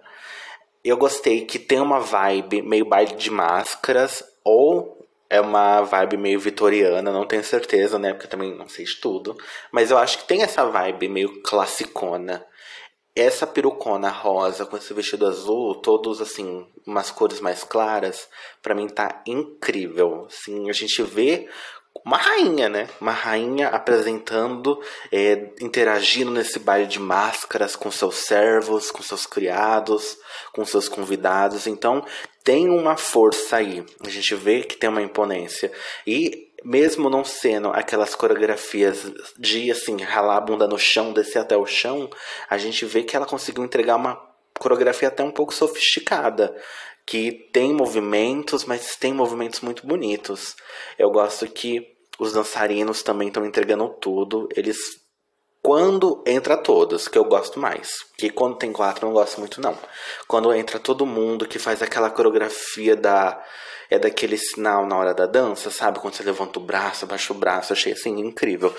Eu 0.84 0.98
gostei 0.98 1.46
que 1.46 1.58
tem 1.58 1.80
uma 1.80 2.00
vibe 2.00 2.60
meio 2.60 2.84
baile 2.84 3.14
de 3.14 3.30
máscaras 3.30 4.22
ou 4.44 5.01
é 5.32 5.40
uma 5.40 5.80
vibe 5.80 6.18
meio 6.18 6.38
vitoriana, 6.38 7.10
não 7.10 7.26
tenho 7.26 7.42
certeza, 7.42 7.98
né? 7.98 8.12
Porque 8.12 8.28
também 8.28 8.54
não 8.54 8.68
sei 8.68 8.84
de 8.84 9.00
tudo. 9.00 9.34
Mas 9.72 9.90
eu 9.90 9.96
acho 9.96 10.18
que 10.18 10.24
tem 10.26 10.42
essa 10.42 10.66
vibe 10.66 11.08
meio 11.08 11.40
classicona. 11.42 12.44
Essa 13.16 13.46
perucona 13.46 14.10
rosa 14.10 14.66
com 14.66 14.76
esse 14.76 14.92
vestido 14.92 15.26
azul, 15.26 15.76
todos 15.76 16.20
assim, 16.20 16.66
umas 16.86 17.10
cores 17.10 17.40
mais 17.40 17.64
claras, 17.64 18.28
para 18.62 18.74
mim 18.74 18.86
tá 18.86 19.22
incrível. 19.26 20.26
Assim, 20.26 20.68
a 20.68 20.72
gente 20.74 21.02
vê 21.02 21.48
uma 22.04 22.18
rainha, 22.18 22.68
né? 22.68 22.88
Uma 23.00 23.12
rainha 23.12 23.68
apresentando, 23.68 24.82
é, 25.10 25.50
interagindo 25.62 26.30
nesse 26.30 26.58
baile 26.58 26.86
de 26.86 27.00
máscaras 27.00 27.74
com 27.74 27.90
seus 27.90 28.16
servos, 28.16 28.90
com 28.90 29.02
seus 29.02 29.24
criados, 29.24 30.18
com 30.52 30.64
seus 30.66 30.88
convidados. 30.88 31.66
Então 31.66 32.04
tem 32.44 32.68
uma 32.68 32.96
força 32.96 33.56
aí. 33.56 33.84
A 34.04 34.08
gente 34.08 34.34
vê 34.34 34.62
que 34.62 34.76
tem 34.76 34.90
uma 34.90 35.02
imponência. 35.02 35.70
E 36.06 36.52
mesmo 36.64 37.10
não 37.10 37.24
sendo 37.24 37.68
aquelas 37.68 38.14
coreografias 38.14 39.12
de 39.38 39.70
assim, 39.70 40.00
ralar 40.00 40.36
a 40.36 40.40
bunda 40.40 40.66
no 40.66 40.78
chão, 40.78 41.12
descer 41.12 41.38
até 41.38 41.56
o 41.56 41.66
chão, 41.66 42.08
a 42.48 42.56
gente 42.58 42.84
vê 42.84 43.02
que 43.02 43.16
ela 43.16 43.26
conseguiu 43.26 43.64
entregar 43.64 43.96
uma 43.96 44.20
coreografia 44.58 45.08
até 45.08 45.22
um 45.22 45.30
pouco 45.30 45.52
sofisticada 45.52 46.54
que 47.04 47.32
tem 47.52 47.72
movimentos, 47.72 48.64
mas 48.64 48.94
tem 48.96 49.12
movimentos 49.12 49.60
muito 49.60 49.86
bonitos. 49.86 50.54
Eu 50.98 51.10
gosto 51.10 51.46
que 51.48 51.92
os 52.18 52.32
dançarinos 52.32 53.02
também 53.02 53.28
estão 53.28 53.44
entregando 53.44 53.88
tudo. 53.88 54.48
Eles 54.54 55.01
quando 55.62 56.22
entra 56.26 56.56
todos, 56.56 57.06
que 57.06 57.16
eu 57.16 57.24
gosto 57.24 57.60
mais. 57.60 58.04
Que 58.18 58.28
quando 58.28 58.56
tem 58.56 58.72
quatro 58.72 59.06
eu 59.06 59.08
não 59.08 59.14
gosto 59.14 59.38
muito 59.38 59.60
não. 59.60 59.78
Quando 60.26 60.52
entra 60.52 60.80
todo 60.80 61.06
mundo 61.06 61.46
que 61.46 61.58
faz 61.58 61.80
aquela 61.80 62.10
coreografia 62.10 62.96
da 62.96 63.40
é 63.88 63.98
daquele 63.98 64.38
sinal 64.38 64.86
na 64.86 64.96
hora 64.96 65.12
da 65.12 65.26
dança, 65.26 65.70
sabe? 65.70 66.00
Quando 66.00 66.14
você 66.14 66.22
levanta 66.22 66.58
o 66.58 66.62
braço, 66.62 67.04
abaixa 67.04 67.30
o 67.32 67.36
braço, 67.36 67.74
achei 67.74 67.92
assim 67.92 68.18
incrível. 68.20 68.74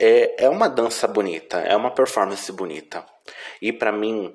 É, 0.00 0.46
é 0.46 0.48
uma 0.48 0.68
dança 0.68 1.06
bonita, 1.06 1.58
é 1.58 1.76
uma 1.76 1.90
performance 1.90 2.50
bonita. 2.50 3.04
E 3.60 3.74
para 3.74 3.92
mim, 3.92 4.34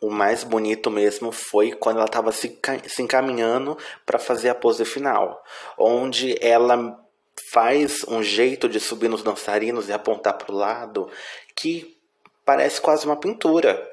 o 0.00 0.08
mais 0.08 0.44
bonito 0.44 0.88
mesmo 0.88 1.32
foi 1.32 1.72
quando 1.72 1.96
ela 1.96 2.06
estava 2.06 2.30
se, 2.30 2.60
se 2.86 3.02
encaminhando 3.02 3.76
para 4.06 4.20
fazer 4.20 4.50
a 4.50 4.54
pose 4.54 4.84
final, 4.84 5.42
onde 5.76 6.36
ela 6.40 6.96
faz 7.52 8.04
um 8.08 8.22
jeito 8.22 8.68
de 8.68 8.78
subir 8.78 9.08
nos 9.08 9.22
dançarinos 9.22 9.88
e 9.88 9.92
apontar 9.92 10.34
para 10.34 10.52
o 10.52 10.56
lado 10.56 11.08
que 11.54 11.96
parece 12.44 12.80
quase 12.80 13.06
uma 13.06 13.16
pintura. 13.16 13.88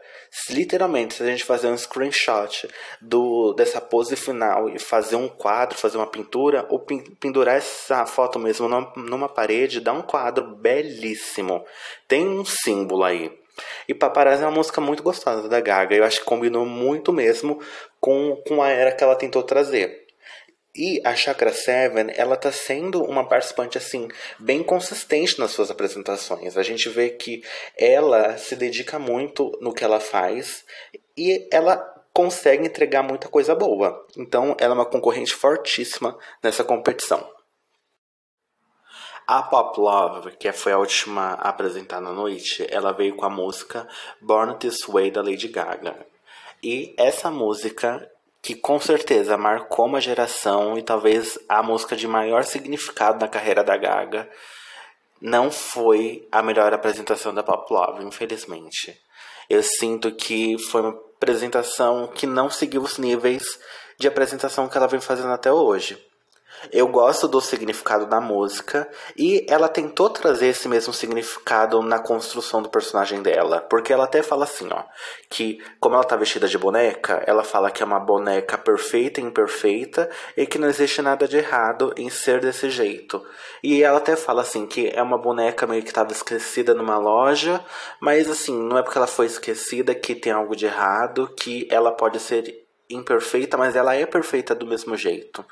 Literalmente, 0.49 1.15
se 1.15 1.23
a 1.23 1.25
gente 1.25 1.43
fazer 1.43 1.67
um 1.67 1.77
screenshot 1.77 2.67
do, 3.01 3.53
dessa 3.53 3.79
pose 3.79 4.15
final 4.15 4.69
e 4.69 4.77
fazer 4.77 5.15
um 5.15 5.27
quadro, 5.27 5.77
fazer 5.77 5.97
uma 5.97 6.07
pintura, 6.07 6.65
ou 6.69 6.85
pendurar 7.19 7.55
essa 7.55 8.05
foto 8.05 8.37
mesmo 8.37 8.67
numa, 8.67 8.93
numa 8.95 9.29
parede, 9.29 9.79
dá 9.79 9.93
um 9.93 10.01
quadro 10.01 10.55
belíssimo. 10.55 11.65
Tem 12.07 12.27
um 12.27 12.43
símbolo 12.43 13.03
aí. 13.03 13.31
E 13.87 13.93
Paparazzi 13.93 14.43
é 14.43 14.45
uma 14.45 14.57
música 14.57 14.81
muito 14.81 15.01
gostosa 15.01 15.47
da 15.47 15.59
Gaga. 15.59 15.95
Eu 15.95 16.03
acho 16.03 16.19
que 16.19 16.25
combinou 16.25 16.65
muito 16.65 17.11
mesmo 17.11 17.59
com, 17.99 18.35
com 18.47 18.61
a 18.61 18.69
era 18.69 18.91
que 18.91 19.03
ela 19.03 19.15
tentou 19.15 19.41
trazer. 19.43 20.06
E 20.77 21.01
a 21.03 21.15
Chakra 21.15 21.51
Seven, 21.51 22.11
ela 22.15 22.37
tá 22.37 22.51
sendo 22.51 23.03
uma 23.03 23.27
participante 23.27 23.79
assim 23.79 24.07
bem 24.37 24.61
consistente 24.61 25.39
nas 25.39 25.49
suas 25.49 25.71
apresentações. 25.71 26.55
A 26.55 26.61
gente 26.61 26.87
vê 26.87 27.09
que 27.09 27.43
ela 27.75 28.37
se 28.37 28.55
dedica 28.55 28.99
muito 28.99 29.57
no 29.59 29.73
que 29.73 29.83
ela 29.83 29.99
faz 29.99 30.63
e 31.17 31.47
ela 31.51 31.77
consegue 32.13 32.67
entregar 32.67 33.01
muita 33.01 33.27
coisa 33.27 33.55
boa. 33.55 34.05
Então, 34.15 34.55
ela 34.59 34.73
é 34.73 34.77
uma 34.77 34.85
concorrente 34.85 35.33
fortíssima 35.33 36.15
nessa 36.43 36.63
competição. 36.63 37.27
A 39.25 39.41
Pop 39.41 39.79
Love, 39.79 40.37
que 40.37 40.51
foi 40.53 40.71
a 40.71 40.77
última 40.77 41.33
a 41.33 41.49
apresentar 41.49 41.99
na 41.99 42.13
noite, 42.13 42.65
ela 42.69 42.93
veio 42.93 43.15
com 43.15 43.25
a 43.25 43.29
música 43.29 43.87
Born 44.21 44.55
This 44.57 44.85
Way 44.87 45.11
da 45.11 45.23
Lady 45.23 45.47
Gaga. 45.47 46.05
E 46.63 46.95
essa 46.97 47.29
música, 47.29 48.09
que 48.41 48.55
com 48.55 48.79
certeza 48.79 49.37
marcou 49.37 49.85
uma 49.85 49.99
geração 49.99 50.77
e 50.77 50.83
talvez 50.83 51.37
a 51.49 51.61
música 51.61 51.95
de 51.95 52.07
maior 52.07 52.43
significado 52.43 53.19
na 53.19 53.27
carreira 53.27 53.63
da 53.63 53.75
Gaga, 53.75 54.29
não 55.21 55.49
foi 55.51 56.27
a 56.31 56.43
melhor 56.43 56.73
apresentação 56.73 57.33
da 57.33 57.43
Pop 57.43 57.71
Love, 57.73 58.03
infelizmente. 58.03 58.95
Eu 59.49 59.63
sinto 59.63 60.11
que 60.11 60.57
foi 60.69 60.81
uma 60.81 60.89
apresentação 61.15 62.07
que 62.07 62.27
não 62.27 62.49
seguiu 62.49 62.81
os 62.81 62.97
níveis 62.97 63.43
de 63.99 64.07
apresentação 64.07 64.67
que 64.67 64.77
ela 64.77 64.87
vem 64.87 65.01
fazendo 65.01 65.31
até 65.31 65.51
hoje. 65.51 66.06
Eu 66.71 66.87
gosto 66.87 67.27
do 67.27 67.39
significado 67.39 68.07
da 68.07 68.19
música 68.19 68.89
e 69.15 69.45
ela 69.47 69.69
tentou 69.69 70.09
trazer 70.09 70.47
esse 70.47 70.67
mesmo 70.67 70.91
significado 70.91 71.81
na 71.83 71.99
construção 71.99 72.63
do 72.63 72.69
personagem 72.69 73.21
dela, 73.21 73.61
porque 73.61 73.93
ela 73.93 74.05
até 74.05 74.23
fala 74.23 74.43
assim, 74.43 74.67
ó, 74.71 74.83
que 75.29 75.63
como 75.79 75.95
ela 75.95 76.03
tá 76.03 76.15
vestida 76.15 76.47
de 76.47 76.57
boneca, 76.57 77.23
ela 77.27 77.43
fala 77.43 77.69
que 77.69 77.83
é 77.83 77.85
uma 77.85 77.99
boneca 77.99 78.57
perfeita 78.57 79.21
e 79.21 79.23
imperfeita 79.23 80.09
e 80.35 80.47
que 80.47 80.57
não 80.57 80.67
existe 80.67 80.99
nada 81.01 81.27
de 81.27 81.37
errado 81.37 81.93
em 81.95 82.09
ser 82.09 82.41
desse 82.41 82.71
jeito. 82.71 83.23
E 83.61 83.83
ela 83.83 83.99
até 83.99 84.15
fala 84.15 84.41
assim 84.41 84.65
que 84.65 84.89
é 84.93 85.01
uma 85.01 85.17
boneca 85.17 85.67
meio 85.67 85.83
que 85.83 85.89
estava 85.89 86.11
esquecida 86.11 86.73
numa 86.73 86.97
loja, 86.97 87.63
mas 88.01 88.29
assim, 88.29 88.57
não 88.57 88.79
é 88.79 88.81
porque 88.81 88.97
ela 88.97 89.07
foi 89.07 89.27
esquecida 89.27 89.93
que 89.93 90.15
tem 90.15 90.31
algo 90.31 90.55
de 90.55 90.65
errado, 90.65 91.31
que 91.37 91.67
ela 91.69 91.91
pode 91.91 92.19
ser 92.19 92.65
imperfeita, 92.89 93.57
mas 93.57 93.75
ela 93.75 93.93
é 93.93 94.05
perfeita 94.07 94.55
do 94.55 94.65
mesmo 94.65 94.97
jeito 94.97 95.45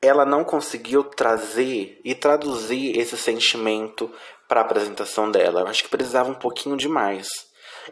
ela 0.00 0.24
não 0.24 0.44
conseguiu 0.44 1.02
trazer 1.02 2.00
e 2.04 2.14
traduzir 2.14 2.98
esse 2.98 3.16
sentimento 3.16 4.10
para 4.46 4.60
a 4.60 4.64
apresentação 4.64 5.30
dela. 5.30 5.60
Eu 5.60 5.66
acho 5.66 5.82
que 5.82 5.90
precisava 5.90 6.30
um 6.30 6.34
pouquinho 6.34 6.76
demais. 6.76 7.28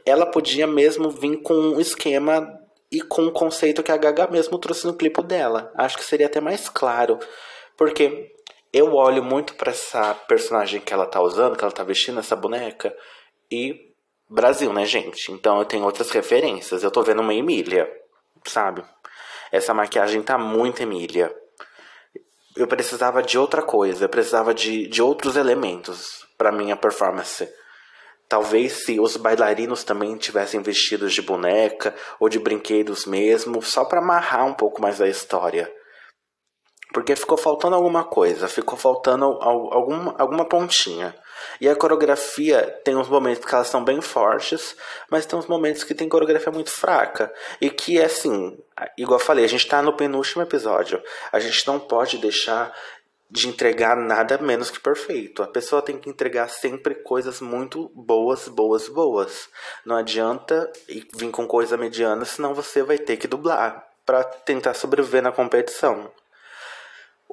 Ela 0.05 0.27
podia 0.27 0.67
mesmo 0.67 1.11
vir 1.11 1.43
com 1.43 1.55
um 1.55 1.81
esquema 1.81 2.49
e 2.91 3.01
com 3.01 3.23
um 3.23 3.31
conceito 3.31 3.83
que 3.83 3.91
a 3.91 3.97
Gaga 3.97 4.29
mesmo 4.29 4.59
trouxe 4.59 4.87
no 4.87 4.95
clipe 4.95 5.23
dela. 5.23 5.73
Acho 5.75 5.97
que 5.97 6.05
seria 6.05 6.27
até 6.27 6.41
mais 6.41 6.69
claro, 6.69 7.19
porque 7.77 8.33
eu 8.73 8.95
olho 8.95 9.25
muito 9.25 9.55
para 9.55 9.73
essa 9.73 10.15
personagem 10.15 10.81
que 10.81 10.93
ela 10.93 11.07
tá 11.07 11.21
usando, 11.21 11.57
que 11.57 11.65
ela 11.65 11.73
tá 11.73 11.83
vestindo 11.83 12.21
essa 12.21 12.37
boneca 12.37 12.95
e 13.51 13.87
Brasil, 14.29 14.73
né, 14.73 14.85
gente? 14.85 15.31
Então 15.33 15.59
eu 15.59 15.65
tenho 15.65 15.85
outras 15.85 16.11
referências. 16.11 16.83
Eu 16.83 16.91
tô 16.91 17.03
vendo 17.03 17.23
uma 17.23 17.35
Emília, 17.35 17.89
sabe? 18.45 18.85
Essa 19.51 19.73
maquiagem 19.73 20.23
tá 20.23 20.37
muito 20.37 20.83
Emília 20.83 21.35
eu 22.57 22.67
precisava 22.67 23.23
de 23.23 23.39
outra 23.39 23.63
coisa, 23.63 24.05
eu 24.05 24.09
precisava 24.09 24.55
de, 24.55 24.89
de 24.89 25.03
outros 25.03 25.37
elementos 25.37 26.27
para 26.39 26.51
minha 26.51 26.77
performance. 26.77 27.49
Talvez 28.29 28.85
se 28.85 28.99
os 28.99 29.17
bailarinos 29.17 29.85
também 29.85 30.17
tivessem 30.17 30.61
vestidos 30.61 31.13
de 31.13 31.23
boneca 31.23 31.95
ou 32.19 32.29
de 32.29 32.39
brinquedos 32.39 33.07
mesmo, 33.07 33.63
só 33.63 33.85
para 33.85 34.01
amarrar 34.01 34.47
um 34.47 34.55
pouco 34.55 34.83
mais 34.83 35.01
a 35.01 35.07
história. 35.07 35.73
Porque 36.93 37.15
ficou 37.15 37.37
faltando 37.37 37.77
alguma 37.77 38.05
coisa, 38.05 38.49
ficou 38.49 38.77
faltando 38.77 39.25
alguma, 39.25 40.15
alguma 40.19 40.49
pontinha. 40.49 41.15
E 41.61 41.69
a 41.69 41.77
coreografia 41.77 42.63
tem 42.85 42.97
uns 42.97 43.09
momentos 43.09 43.45
que 43.45 43.55
elas 43.55 43.69
são 43.69 43.85
bem 43.85 44.01
fortes, 44.01 44.77
mas 45.11 45.27
tem 45.27 45.39
uns 45.39 45.47
momentos 45.47 45.85
que 45.85 45.95
tem 45.95 46.09
coreografia 46.09 46.53
muito 46.53 46.71
fraca. 46.71 47.33
E 47.61 47.71
que, 47.71 48.01
assim, 48.01 48.59
igual 48.97 49.19
eu 49.19 49.25
falei, 49.25 49.45
a 49.45 49.49
gente 49.49 49.67
tá 49.67 49.83
no 49.83 49.97
penúltimo 49.97 50.43
episódio. 50.43 51.03
A 51.33 51.39
gente 51.39 51.67
não 51.67 51.79
pode 51.79 52.19
deixar 52.19 52.75
de 53.31 53.49
entregar 53.49 53.97
nada 53.97 54.39
menos 54.39 54.71
que 54.71 54.81
perfeito. 54.81 55.43
A 55.43 55.49
pessoa 55.49 55.83
tem 55.83 55.99
que 55.99 56.09
entregar 56.09 56.49
sempre 56.49 56.95
coisas 56.95 57.41
muito 57.41 57.91
boas, 57.95 58.49
boas, 58.49 58.89
boas. 58.89 59.49
Não 59.85 59.97
adianta 59.97 60.71
vir 60.89 61.31
com 61.31 61.47
coisa 61.47 61.77
mediana, 61.77 62.25
senão 62.25 62.55
você 62.55 62.83
vai 62.83 62.99
ter 62.99 63.17
que 63.17 63.27
dublar 63.27 63.87
para 64.05 64.23
tentar 64.23 64.75
sobreviver 64.75 65.23
na 65.23 65.33
competição. 65.33 66.11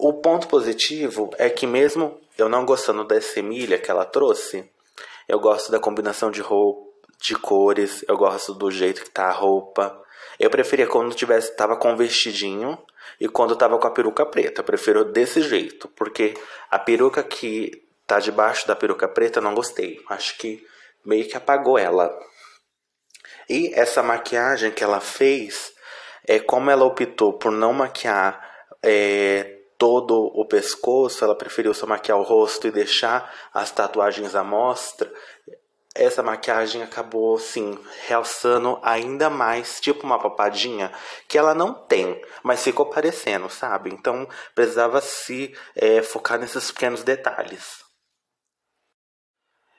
O 0.03 0.11
ponto 0.11 0.49
positivo 0.49 1.29
é 1.37 1.49
que 1.49 1.65
mesmo 1.65 2.19
eu 2.37 2.49
não 2.49 2.65
gostando 2.65 3.05
dessa 3.05 3.39
Emília 3.39 3.79
que 3.79 3.89
ela 3.89 4.03
trouxe, 4.03 4.69
eu 5.29 5.39
gosto 5.39 5.71
da 5.71 5.79
combinação 5.79 6.29
de 6.29 6.41
roupa, 6.41 6.91
de 7.21 7.37
cores, 7.37 8.03
eu 8.05 8.17
gosto 8.17 8.53
do 8.53 8.69
jeito 8.69 9.01
que 9.01 9.09
tá 9.09 9.27
a 9.27 9.31
roupa. 9.31 9.97
Eu 10.37 10.49
preferia 10.49 10.87
quando 10.87 11.15
tivesse 11.15 11.55
tava 11.55 11.77
com 11.77 11.95
vestidinho 11.95 12.77
e 13.17 13.29
quando 13.29 13.55
tava 13.55 13.79
com 13.79 13.87
a 13.87 13.91
peruca 13.91 14.25
preta. 14.25 14.59
Eu 14.59 14.65
prefiro 14.65 15.05
desse 15.05 15.41
jeito, 15.41 15.87
porque 15.95 16.33
a 16.69 16.77
peruca 16.77 17.23
que 17.23 17.71
tá 18.05 18.19
debaixo 18.19 18.67
da 18.67 18.75
peruca 18.75 19.07
preta 19.07 19.39
eu 19.39 19.43
não 19.43 19.55
gostei. 19.55 20.01
Acho 20.09 20.37
que 20.37 20.67
meio 21.05 21.29
que 21.29 21.37
apagou 21.37 21.77
ela. 21.77 22.13
E 23.49 23.71
essa 23.73 24.03
maquiagem 24.03 24.69
que 24.69 24.83
ela 24.83 24.99
fez, 24.99 25.71
é 26.27 26.41
como 26.41 26.69
ela 26.69 26.83
optou 26.83 27.31
por 27.31 27.53
não 27.53 27.71
maquiar 27.71 28.51
é, 28.83 29.52
todo 29.77 30.31
o 30.33 30.45
pescoço, 30.45 31.23
ela 31.23 31.35
preferiu 31.35 31.73
só 31.73 31.85
maquiar 31.85 32.17
o 32.17 32.23
rosto 32.23 32.67
e 32.67 32.71
deixar 32.71 33.33
as 33.53 33.71
tatuagens 33.71 34.35
à 34.35 34.43
mostra. 34.43 35.11
Essa 35.95 36.23
maquiagem 36.23 36.81
acabou, 36.81 37.35
assim, 37.35 37.77
realçando 38.07 38.79
ainda 38.81 39.29
mais, 39.29 39.79
tipo 39.79 40.05
uma 40.05 40.17
papadinha, 40.17 40.91
que 41.27 41.37
ela 41.37 41.53
não 41.53 41.73
tem, 41.73 42.19
mas 42.41 42.63
ficou 42.63 42.87
parecendo, 42.87 43.47
sabe? 43.49 43.91
Então 43.91 44.27
precisava 44.55 44.99
se 45.01 45.55
é, 45.75 46.01
focar 46.01 46.39
nesses 46.39 46.71
pequenos 46.71 47.03
detalhes. 47.03 47.83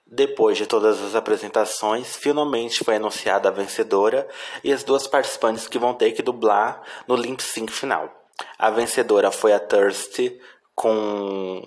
Depois 0.07 0.57
de 0.57 0.67
todas 0.67 1.03
as 1.03 1.17
apresentações, 1.17 2.15
finalmente 2.15 2.85
foi 2.85 2.97
anunciada 2.97 3.49
a 3.49 3.53
vencedora 3.53 4.29
e 4.63 4.73
as 4.73 4.85
duas 4.85 5.09
participantes 5.09 5.67
que 5.67 5.79
vão 5.79 5.95
ter 5.95 6.13
que 6.13 6.23
dublar 6.23 6.83
no 7.09 7.17
lip 7.17 7.43
sync 7.43 7.73
final. 7.73 8.24
A 8.59 8.71
vencedora 8.71 9.31
foi 9.31 9.53
a 9.53 9.61
Thirsty 9.61 10.41
com 10.75 11.63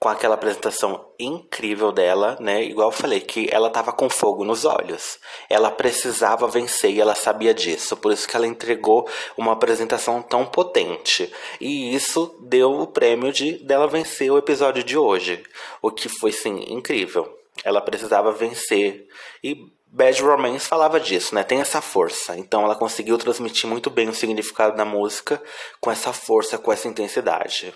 com 0.00 0.08
aquela 0.08 0.34
apresentação 0.34 1.12
incrível 1.18 1.92
dela, 1.92 2.34
né? 2.40 2.64
Igual 2.64 2.88
eu 2.88 2.92
falei 2.92 3.20
que 3.20 3.50
ela 3.52 3.68
tava 3.68 3.92
com 3.92 4.08
fogo 4.08 4.46
nos 4.46 4.64
olhos. 4.64 5.18
Ela 5.46 5.70
precisava 5.70 6.48
vencer 6.48 6.90
e 6.90 7.00
ela 7.02 7.14
sabia 7.14 7.52
disso, 7.52 7.94
por 7.98 8.10
isso 8.10 8.26
que 8.26 8.34
ela 8.34 8.46
entregou 8.46 9.06
uma 9.36 9.52
apresentação 9.52 10.22
tão 10.22 10.46
potente. 10.46 11.30
E 11.60 11.94
isso 11.94 12.34
deu 12.40 12.80
o 12.80 12.86
prêmio 12.86 13.30
de 13.30 13.58
dela 13.58 13.86
vencer 13.86 14.32
o 14.32 14.38
episódio 14.38 14.82
de 14.82 14.96
hoje, 14.96 15.42
o 15.82 15.90
que 15.90 16.08
foi 16.08 16.32
sim 16.32 16.64
incrível. 16.72 17.38
Ela 17.62 17.82
precisava 17.82 18.32
vencer 18.32 19.06
e 19.44 19.70
Bad 19.92 20.22
Romance 20.22 20.68
falava 20.68 21.00
disso, 21.00 21.34
né? 21.34 21.42
Tem 21.42 21.60
essa 21.60 21.80
força. 21.80 22.36
Então 22.36 22.62
ela 22.62 22.76
conseguiu 22.76 23.18
transmitir 23.18 23.68
muito 23.68 23.90
bem 23.90 24.08
o 24.08 24.14
significado 24.14 24.76
da 24.76 24.84
música 24.84 25.42
com 25.80 25.90
essa 25.90 26.12
força, 26.12 26.56
com 26.58 26.72
essa 26.72 26.86
intensidade. 26.86 27.74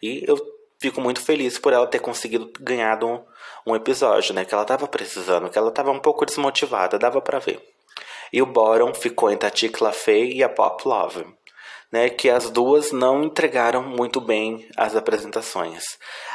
E 0.00 0.22
eu 0.26 0.38
fico 0.78 1.00
muito 1.00 1.20
feliz 1.20 1.58
por 1.58 1.72
ela 1.72 1.86
ter 1.86 1.98
conseguido 1.98 2.52
ganhar 2.60 3.02
um, 3.02 3.20
um 3.66 3.74
episódio, 3.74 4.32
né? 4.32 4.44
Que 4.44 4.54
ela 4.54 4.64
tava 4.64 4.86
precisando, 4.86 5.50
que 5.50 5.58
ela 5.58 5.72
tava 5.72 5.90
um 5.90 5.98
pouco 5.98 6.24
desmotivada, 6.24 6.98
dava 6.98 7.20
para 7.20 7.40
ver. 7.40 7.60
E 8.32 8.40
o 8.40 8.46
Boron 8.46 8.94
ficou 8.94 9.30
entre 9.30 9.48
a 9.48 9.50
Ticla 9.50 9.92
Fey 9.92 10.34
e 10.34 10.44
a 10.44 10.48
Pop 10.48 10.86
Love 10.86 11.26
né, 11.92 12.08
que 12.08 12.28
as 12.28 12.50
duas 12.50 12.92
não 12.92 13.24
entregaram 13.24 13.82
muito 13.82 14.20
bem 14.20 14.68
as 14.76 14.96
apresentações. 14.96 15.84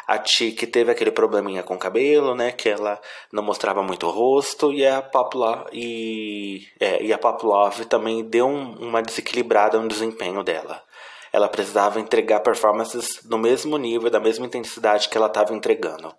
A 0.08 0.18
Tiki 0.18 0.66
teve 0.66 0.92
aquele 0.92 1.12
probleminha 1.12 1.64
com 1.64 1.76
o 1.76 1.80
cabelo, 1.80 2.36
né, 2.36 2.52
que 2.52 2.70
ela 2.70 3.00
não 3.32 3.44
mostrava 3.44 3.84
muito 3.84 4.08
o 4.08 4.12
rosto, 4.12 4.72
e 4.72 4.86
a 4.86 5.02
Pop 5.02 5.36
Love, 5.38 5.66
e, 5.74 6.68
é, 6.80 7.04
e 7.04 7.14
a 7.14 7.18
Pop 7.18 7.46
Love 7.46 7.86
também 7.86 8.24
deu 8.24 8.48
um, 8.48 8.76
uma 8.88 9.02
desequilibrada 9.02 9.80
no 9.80 9.88
desempenho 9.88 10.44
dela. 10.44 10.82
Ela 11.34 11.48
precisava 11.48 12.00
entregar 12.00 12.42
performances 12.42 13.22
no 13.26 13.38
mesmo 13.38 13.78
nível, 13.78 14.10
da 14.10 14.20
mesma 14.20 14.46
intensidade 14.46 15.08
que 15.08 15.18
ela 15.18 15.28
estava 15.28 15.54
entregando. 15.54 16.14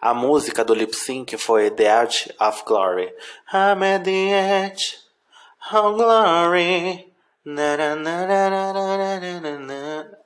A 0.00 0.14
música 0.14 0.64
do 0.64 0.74
lip 0.74 0.94
sync 0.94 1.36
foi 1.36 1.70
The 1.70 2.02
Edge 2.02 2.34
of 2.40 2.62
Glory. 2.64 3.12
I'm 3.52 3.82
at 3.82 4.04
the 4.04 4.30
edge 4.30 4.96
of 5.72 5.96
glory. 5.96 7.07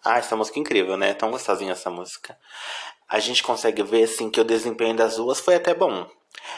Ah, 0.05 0.19
essa 0.19 0.37
música 0.37 0.59
é 0.59 0.61
incrível, 0.61 0.97
né? 0.97 1.15
Tão 1.15 1.31
gostosinha 1.31 1.73
essa 1.73 1.91
música. 1.91 2.37
A 3.09 3.19
gente 3.19 3.43
consegue 3.43 3.83
ver 3.83 4.05
assim 4.05 4.31
que 4.31 4.41
o 4.41 4.45
desempenho 4.45 4.97
das 4.97 5.17
duas 5.17 5.39
foi 5.39 5.55
até 5.55 5.75
bom. 5.75 6.07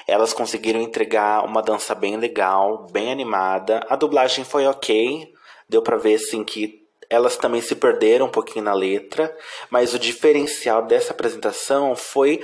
Elas 0.07 0.33
conseguiram 0.33 0.81
entregar 0.81 1.45
uma 1.45 1.62
dança 1.62 1.95
bem 1.95 2.17
legal, 2.17 2.87
bem 2.90 3.11
animada. 3.11 3.85
A 3.88 3.97
dublagem 3.97 4.45
foi 4.45 4.67
ok. 4.67 5.33
Deu 5.69 5.83
pra 5.83 5.97
ver 5.97 6.14
assim 6.14 6.45
que 6.45 6.85
elas 7.11 7.37
também 7.37 7.61
se 7.61 7.75
perderam 7.75 8.27
um 8.27 8.31
pouquinho 8.31 8.64
na 8.64 8.73
letra, 8.73 9.37
mas 9.71 9.95
o 9.95 9.99
diferencial 9.99 10.87
dessa 10.87 11.12
apresentação 11.12 11.95
foi 11.95 12.43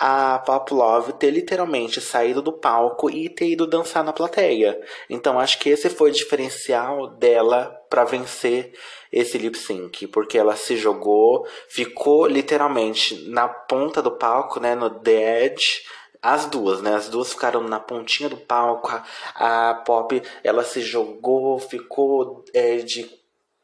a 0.00 0.42
Love 0.70 1.14
ter 1.14 1.30
literalmente 1.30 2.00
saído 2.00 2.40
do 2.40 2.52
palco 2.52 3.10
e 3.10 3.28
ter 3.28 3.48
ido 3.48 3.66
dançar 3.66 4.04
na 4.04 4.12
plateia. 4.12 4.80
Então 5.10 5.40
acho 5.40 5.58
que 5.58 5.68
esse 5.70 5.90
foi 5.90 6.10
o 6.10 6.14
diferencial 6.14 7.08
dela 7.08 7.74
para 7.90 8.04
vencer 8.04 8.72
esse 9.10 9.36
lip 9.38 9.56
sync, 9.58 10.06
porque 10.08 10.38
ela 10.38 10.54
se 10.54 10.76
jogou, 10.76 11.46
ficou 11.68 12.26
literalmente 12.26 13.28
na 13.28 13.48
ponta 13.48 14.00
do 14.00 14.12
palco, 14.12 14.60
né, 14.60 14.74
no 14.74 14.90
The 14.90 15.46
Edge, 15.46 15.82
as 16.20 16.46
duas, 16.46 16.82
né? 16.82 16.94
As 16.94 17.08
duas 17.08 17.32
ficaram 17.32 17.62
na 17.62 17.78
pontinha 17.78 18.28
do 18.28 18.36
palco. 18.36 18.90
A, 19.34 19.70
a 19.70 19.74
Pop, 19.74 20.20
ela 20.42 20.64
se 20.64 20.80
jogou, 20.80 21.58
ficou 21.60 22.44
é, 22.52 22.76
de 22.78 23.17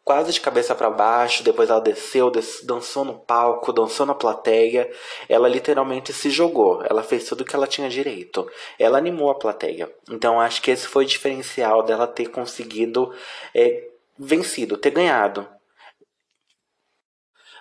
quase 0.04 0.32
de 0.32 0.40
cabeça 0.40 0.74
para 0.74 0.90
baixo, 0.90 1.42
depois 1.42 1.70
ela 1.70 1.80
desceu, 1.80 2.30
dançou 2.62 3.04
no 3.04 3.18
palco, 3.18 3.72
dançou 3.72 4.04
na 4.04 4.14
plateia. 4.14 4.90
Ela 5.28 5.48
literalmente 5.48 6.12
se 6.12 6.28
jogou, 6.30 6.82
ela 6.84 7.02
fez 7.02 7.24
tudo 7.24 7.44
que 7.44 7.56
ela 7.56 7.66
tinha 7.66 7.88
direito. 7.88 8.48
Ela 8.78 8.98
animou 8.98 9.30
a 9.30 9.34
plateia. 9.34 9.90
Então 10.10 10.40
acho 10.40 10.60
que 10.60 10.70
esse 10.70 10.86
foi 10.86 11.04
o 11.04 11.08
diferencial 11.08 11.82
dela 11.82 12.06
ter 12.06 12.26
conseguido 12.26 13.12
é, 13.54 13.88
vencido, 14.18 14.76
ter 14.76 14.90
ganhado. 14.90 15.48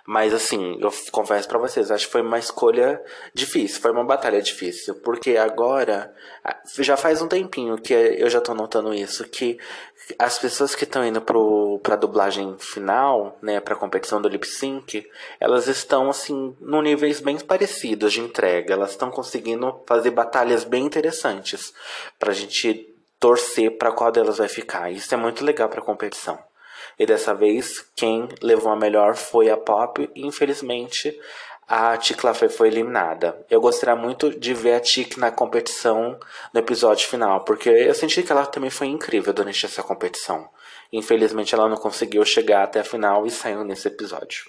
Mas 0.06 0.34
assim, 0.34 0.78
eu 0.82 0.92
confesso 1.12 1.48
para 1.48 1.58
vocês, 1.58 1.90
acho 1.90 2.08
que 2.08 2.12
foi 2.12 2.22
uma 2.22 2.38
escolha 2.38 3.02
difícil, 3.34 3.82
foi 3.82 3.92
uma 3.92 4.04
batalha 4.04 4.42
difícil, 4.42 4.96
porque 4.96 5.38
agora 5.38 6.14
já 6.78 6.98
faz 6.98 7.22
um 7.22 7.28
tempinho 7.28 7.78
que 7.78 7.94
eu 7.94 8.30
já 8.30 8.42
tô 8.42 8.54
notando 8.54 8.94
isso, 8.94 9.24
que 9.24 9.58
as 10.20 10.38
pessoas 10.38 10.76
que 10.76 10.84
estão 10.84 11.06
indo 11.06 11.22
pro, 11.22 11.80
pra 11.82 11.96
dublagem 11.96 12.58
final, 12.60 13.38
né, 13.42 13.62
pra 13.62 13.78
competição 13.78 14.22
do 14.22 14.28
lip 14.28 14.46
sync, 14.46 15.10
elas 15.40 15.68
estão 15.68 16.10
assim, 16.10 16.54
num 16.60 16.82
níveis 16.82 17.22
bem 17.22 17.40
parecidos 17.40 18.12
de 18.12 18.20
entrega, 18.20 18.74
elas 18.74 18.92
estão 18.92 19.10
conseguindo 19.10 19.82
fazer 19.88 20.12
batalhas 20.12 20.66
bem 20.66 20.86
interessantes 20.86 21.74
pra 22.20 22.34
gente 22.34 22.94
torcer 23.18 23.78
para 23.78 23.94
qual 23.94 24.12
delas 24.12 24.40
vai 24.40 24.50
ficar. 24.50 24.92
Isso 24.92 25.14
é 25.14 25.18
muito 25.18 25.46
legal 25.46 25.70
para 25.70 25.82
competição. 25.82 26.38
E 26.98 27.06
dessa 27.06 27.34
vez, 27.34 27.86
quem 27.96 28.28
levou 28.42 28.72
a 28.72 28.76
melhor 28.76 29.16
foi 29.16 29.50
a 29.50 29.58
Pop. 29.58 30.10
E, 30.16 30.26
infelizmente, 30.26 31.18
a 31.68 31.98
Ticla 31.98 32.34
foi 32.34 32.68
eliminada. 32.68 33.46
Eu 33.50 33.62
gostaria 33.62 33.96
muito 33.96 34.30
de 34.38 34.54
ver 34.54 34.76
a 34.76 34.80
Tic 34.80 35.18
na 35.18 35.32
competição 35.32 36.20
no 36.54 36.60
episódio 36.60 37.08
final, 37.08 37.44
porque 37.44 37.70
eu 37.70 37.94
senti 37.94 38.22
que 38.22 38.32
ela 38.32 38.46
também 38.46 38.70
foi 38.70 38.88
incrível 38.88 39.34
durante 39.34 39.66
essa 39.66 39.82
competição. 39.82 40.50
Infelizmente, 40.92 41.56
ela 41.56 41.70
não 41.70 41.78
conseguiu 41.78 42.24
chegar 42.26 42.64
até 42.64 42.82
a 42.82 42.84
final 42.84 43.26
e 43.26 43.32
saiu 43.32 43.64
nesse 43.64 43.88
episódio. 43.88 44.44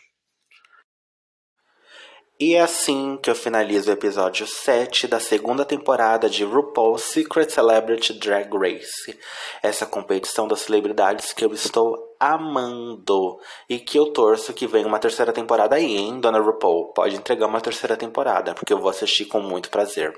E 2.39 2.57
é 2.57 2.63
assim 2.63 3.17
que 3.23 3.31
eu 3.31 3.35
finalizo 3.35 3.89
o 3.89 3.93
episódio 3.93 4.45
7 4.45 5.07
da 5.07 5.21
segunda 5.21 5.65
temporada 5.65 6.29
de 6.29 6.43
RuPaul's 6.43 7.03
Secret 7.03 7.49
Celebrity 7.49 8.13
Drag 8.13 8.51
Race. 8.53 9.17
Essa 9.63 9.87
competição 9.87 10.49
das 10.49 10.63
celebridades 10.63 11.33
que 11.33 11.45
eu 11.45 11.53
estou 11.53 12.17
amando 12.19 13.39
e 13.71 13.79
que 13.79 13.97
eu 13.97 14.07
torço 14.07 14.53
que 14.53 14.67
venha 14.67 14.89
uma 14.89 14.99
terceira 14.99 15.33
temporada 15.33 15.77
aí, 15.77 15.97
hein, 15.97 16.19
Dona 16.19 16.41
RuPaul? 16.41 16.93
Pode 16.93 17.15
entregar 17.15 17.47
uma 17.47 17.61
terceira 17.61 17.97
temporada, 17.97 18.53
porque 18.53 18.73
eu 18.73 18.81
vou 18.81 18.91
assistir 18.91 19.27
com 19.27 19.39
muito 19.41 19.71
prazer. 19.71 20.13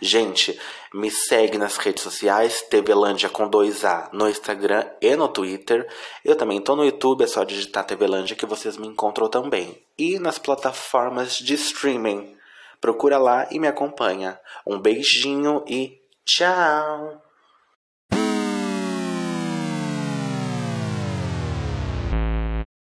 Gente, 0.00 0.58
me 0.92 1.10
segue 1.10 1.58
nas 1.58 1.76
redes 1.76 2.02
sociais, 2.02 2.62
TVlândia 2.70 3.28
com 3.28 3.48
2A 3.48 4.10
no 4.12 4.28
Instagram 4.28 4.86
e 5.00 5.14
no 5.16 5.28
Twitter. 5.28 5.88
Eu 6.24 6.36
também 6.36 6.60
tô 6.60 6.76
no 6.76 6.84
YouTube, 6.84 7.24
é 7.24 7.26
só 7.26 7.44
digitar 7.44 7.84
TVlândia 7.84 8.36
que 8.36 8.46
vocês 8.46 8.76
me 8.76 8.86
encontram 8.86 9.28
também. 9.28 9.82
E 9.98 10.18
nas 10.18 10.38
plataformas 10.38 11.36
de 11.36 11.54
streaming. 11.54 12.36
Procura 12.80 13.18
lá 13.18 13.46
e 13.50 13.58
me 13.58 13.68
acompanha. 13.68 14.40
Um 14.66 14.78
beijinho 14.78 15.64
e 15.66 16.00
tchau! 16.24 17.29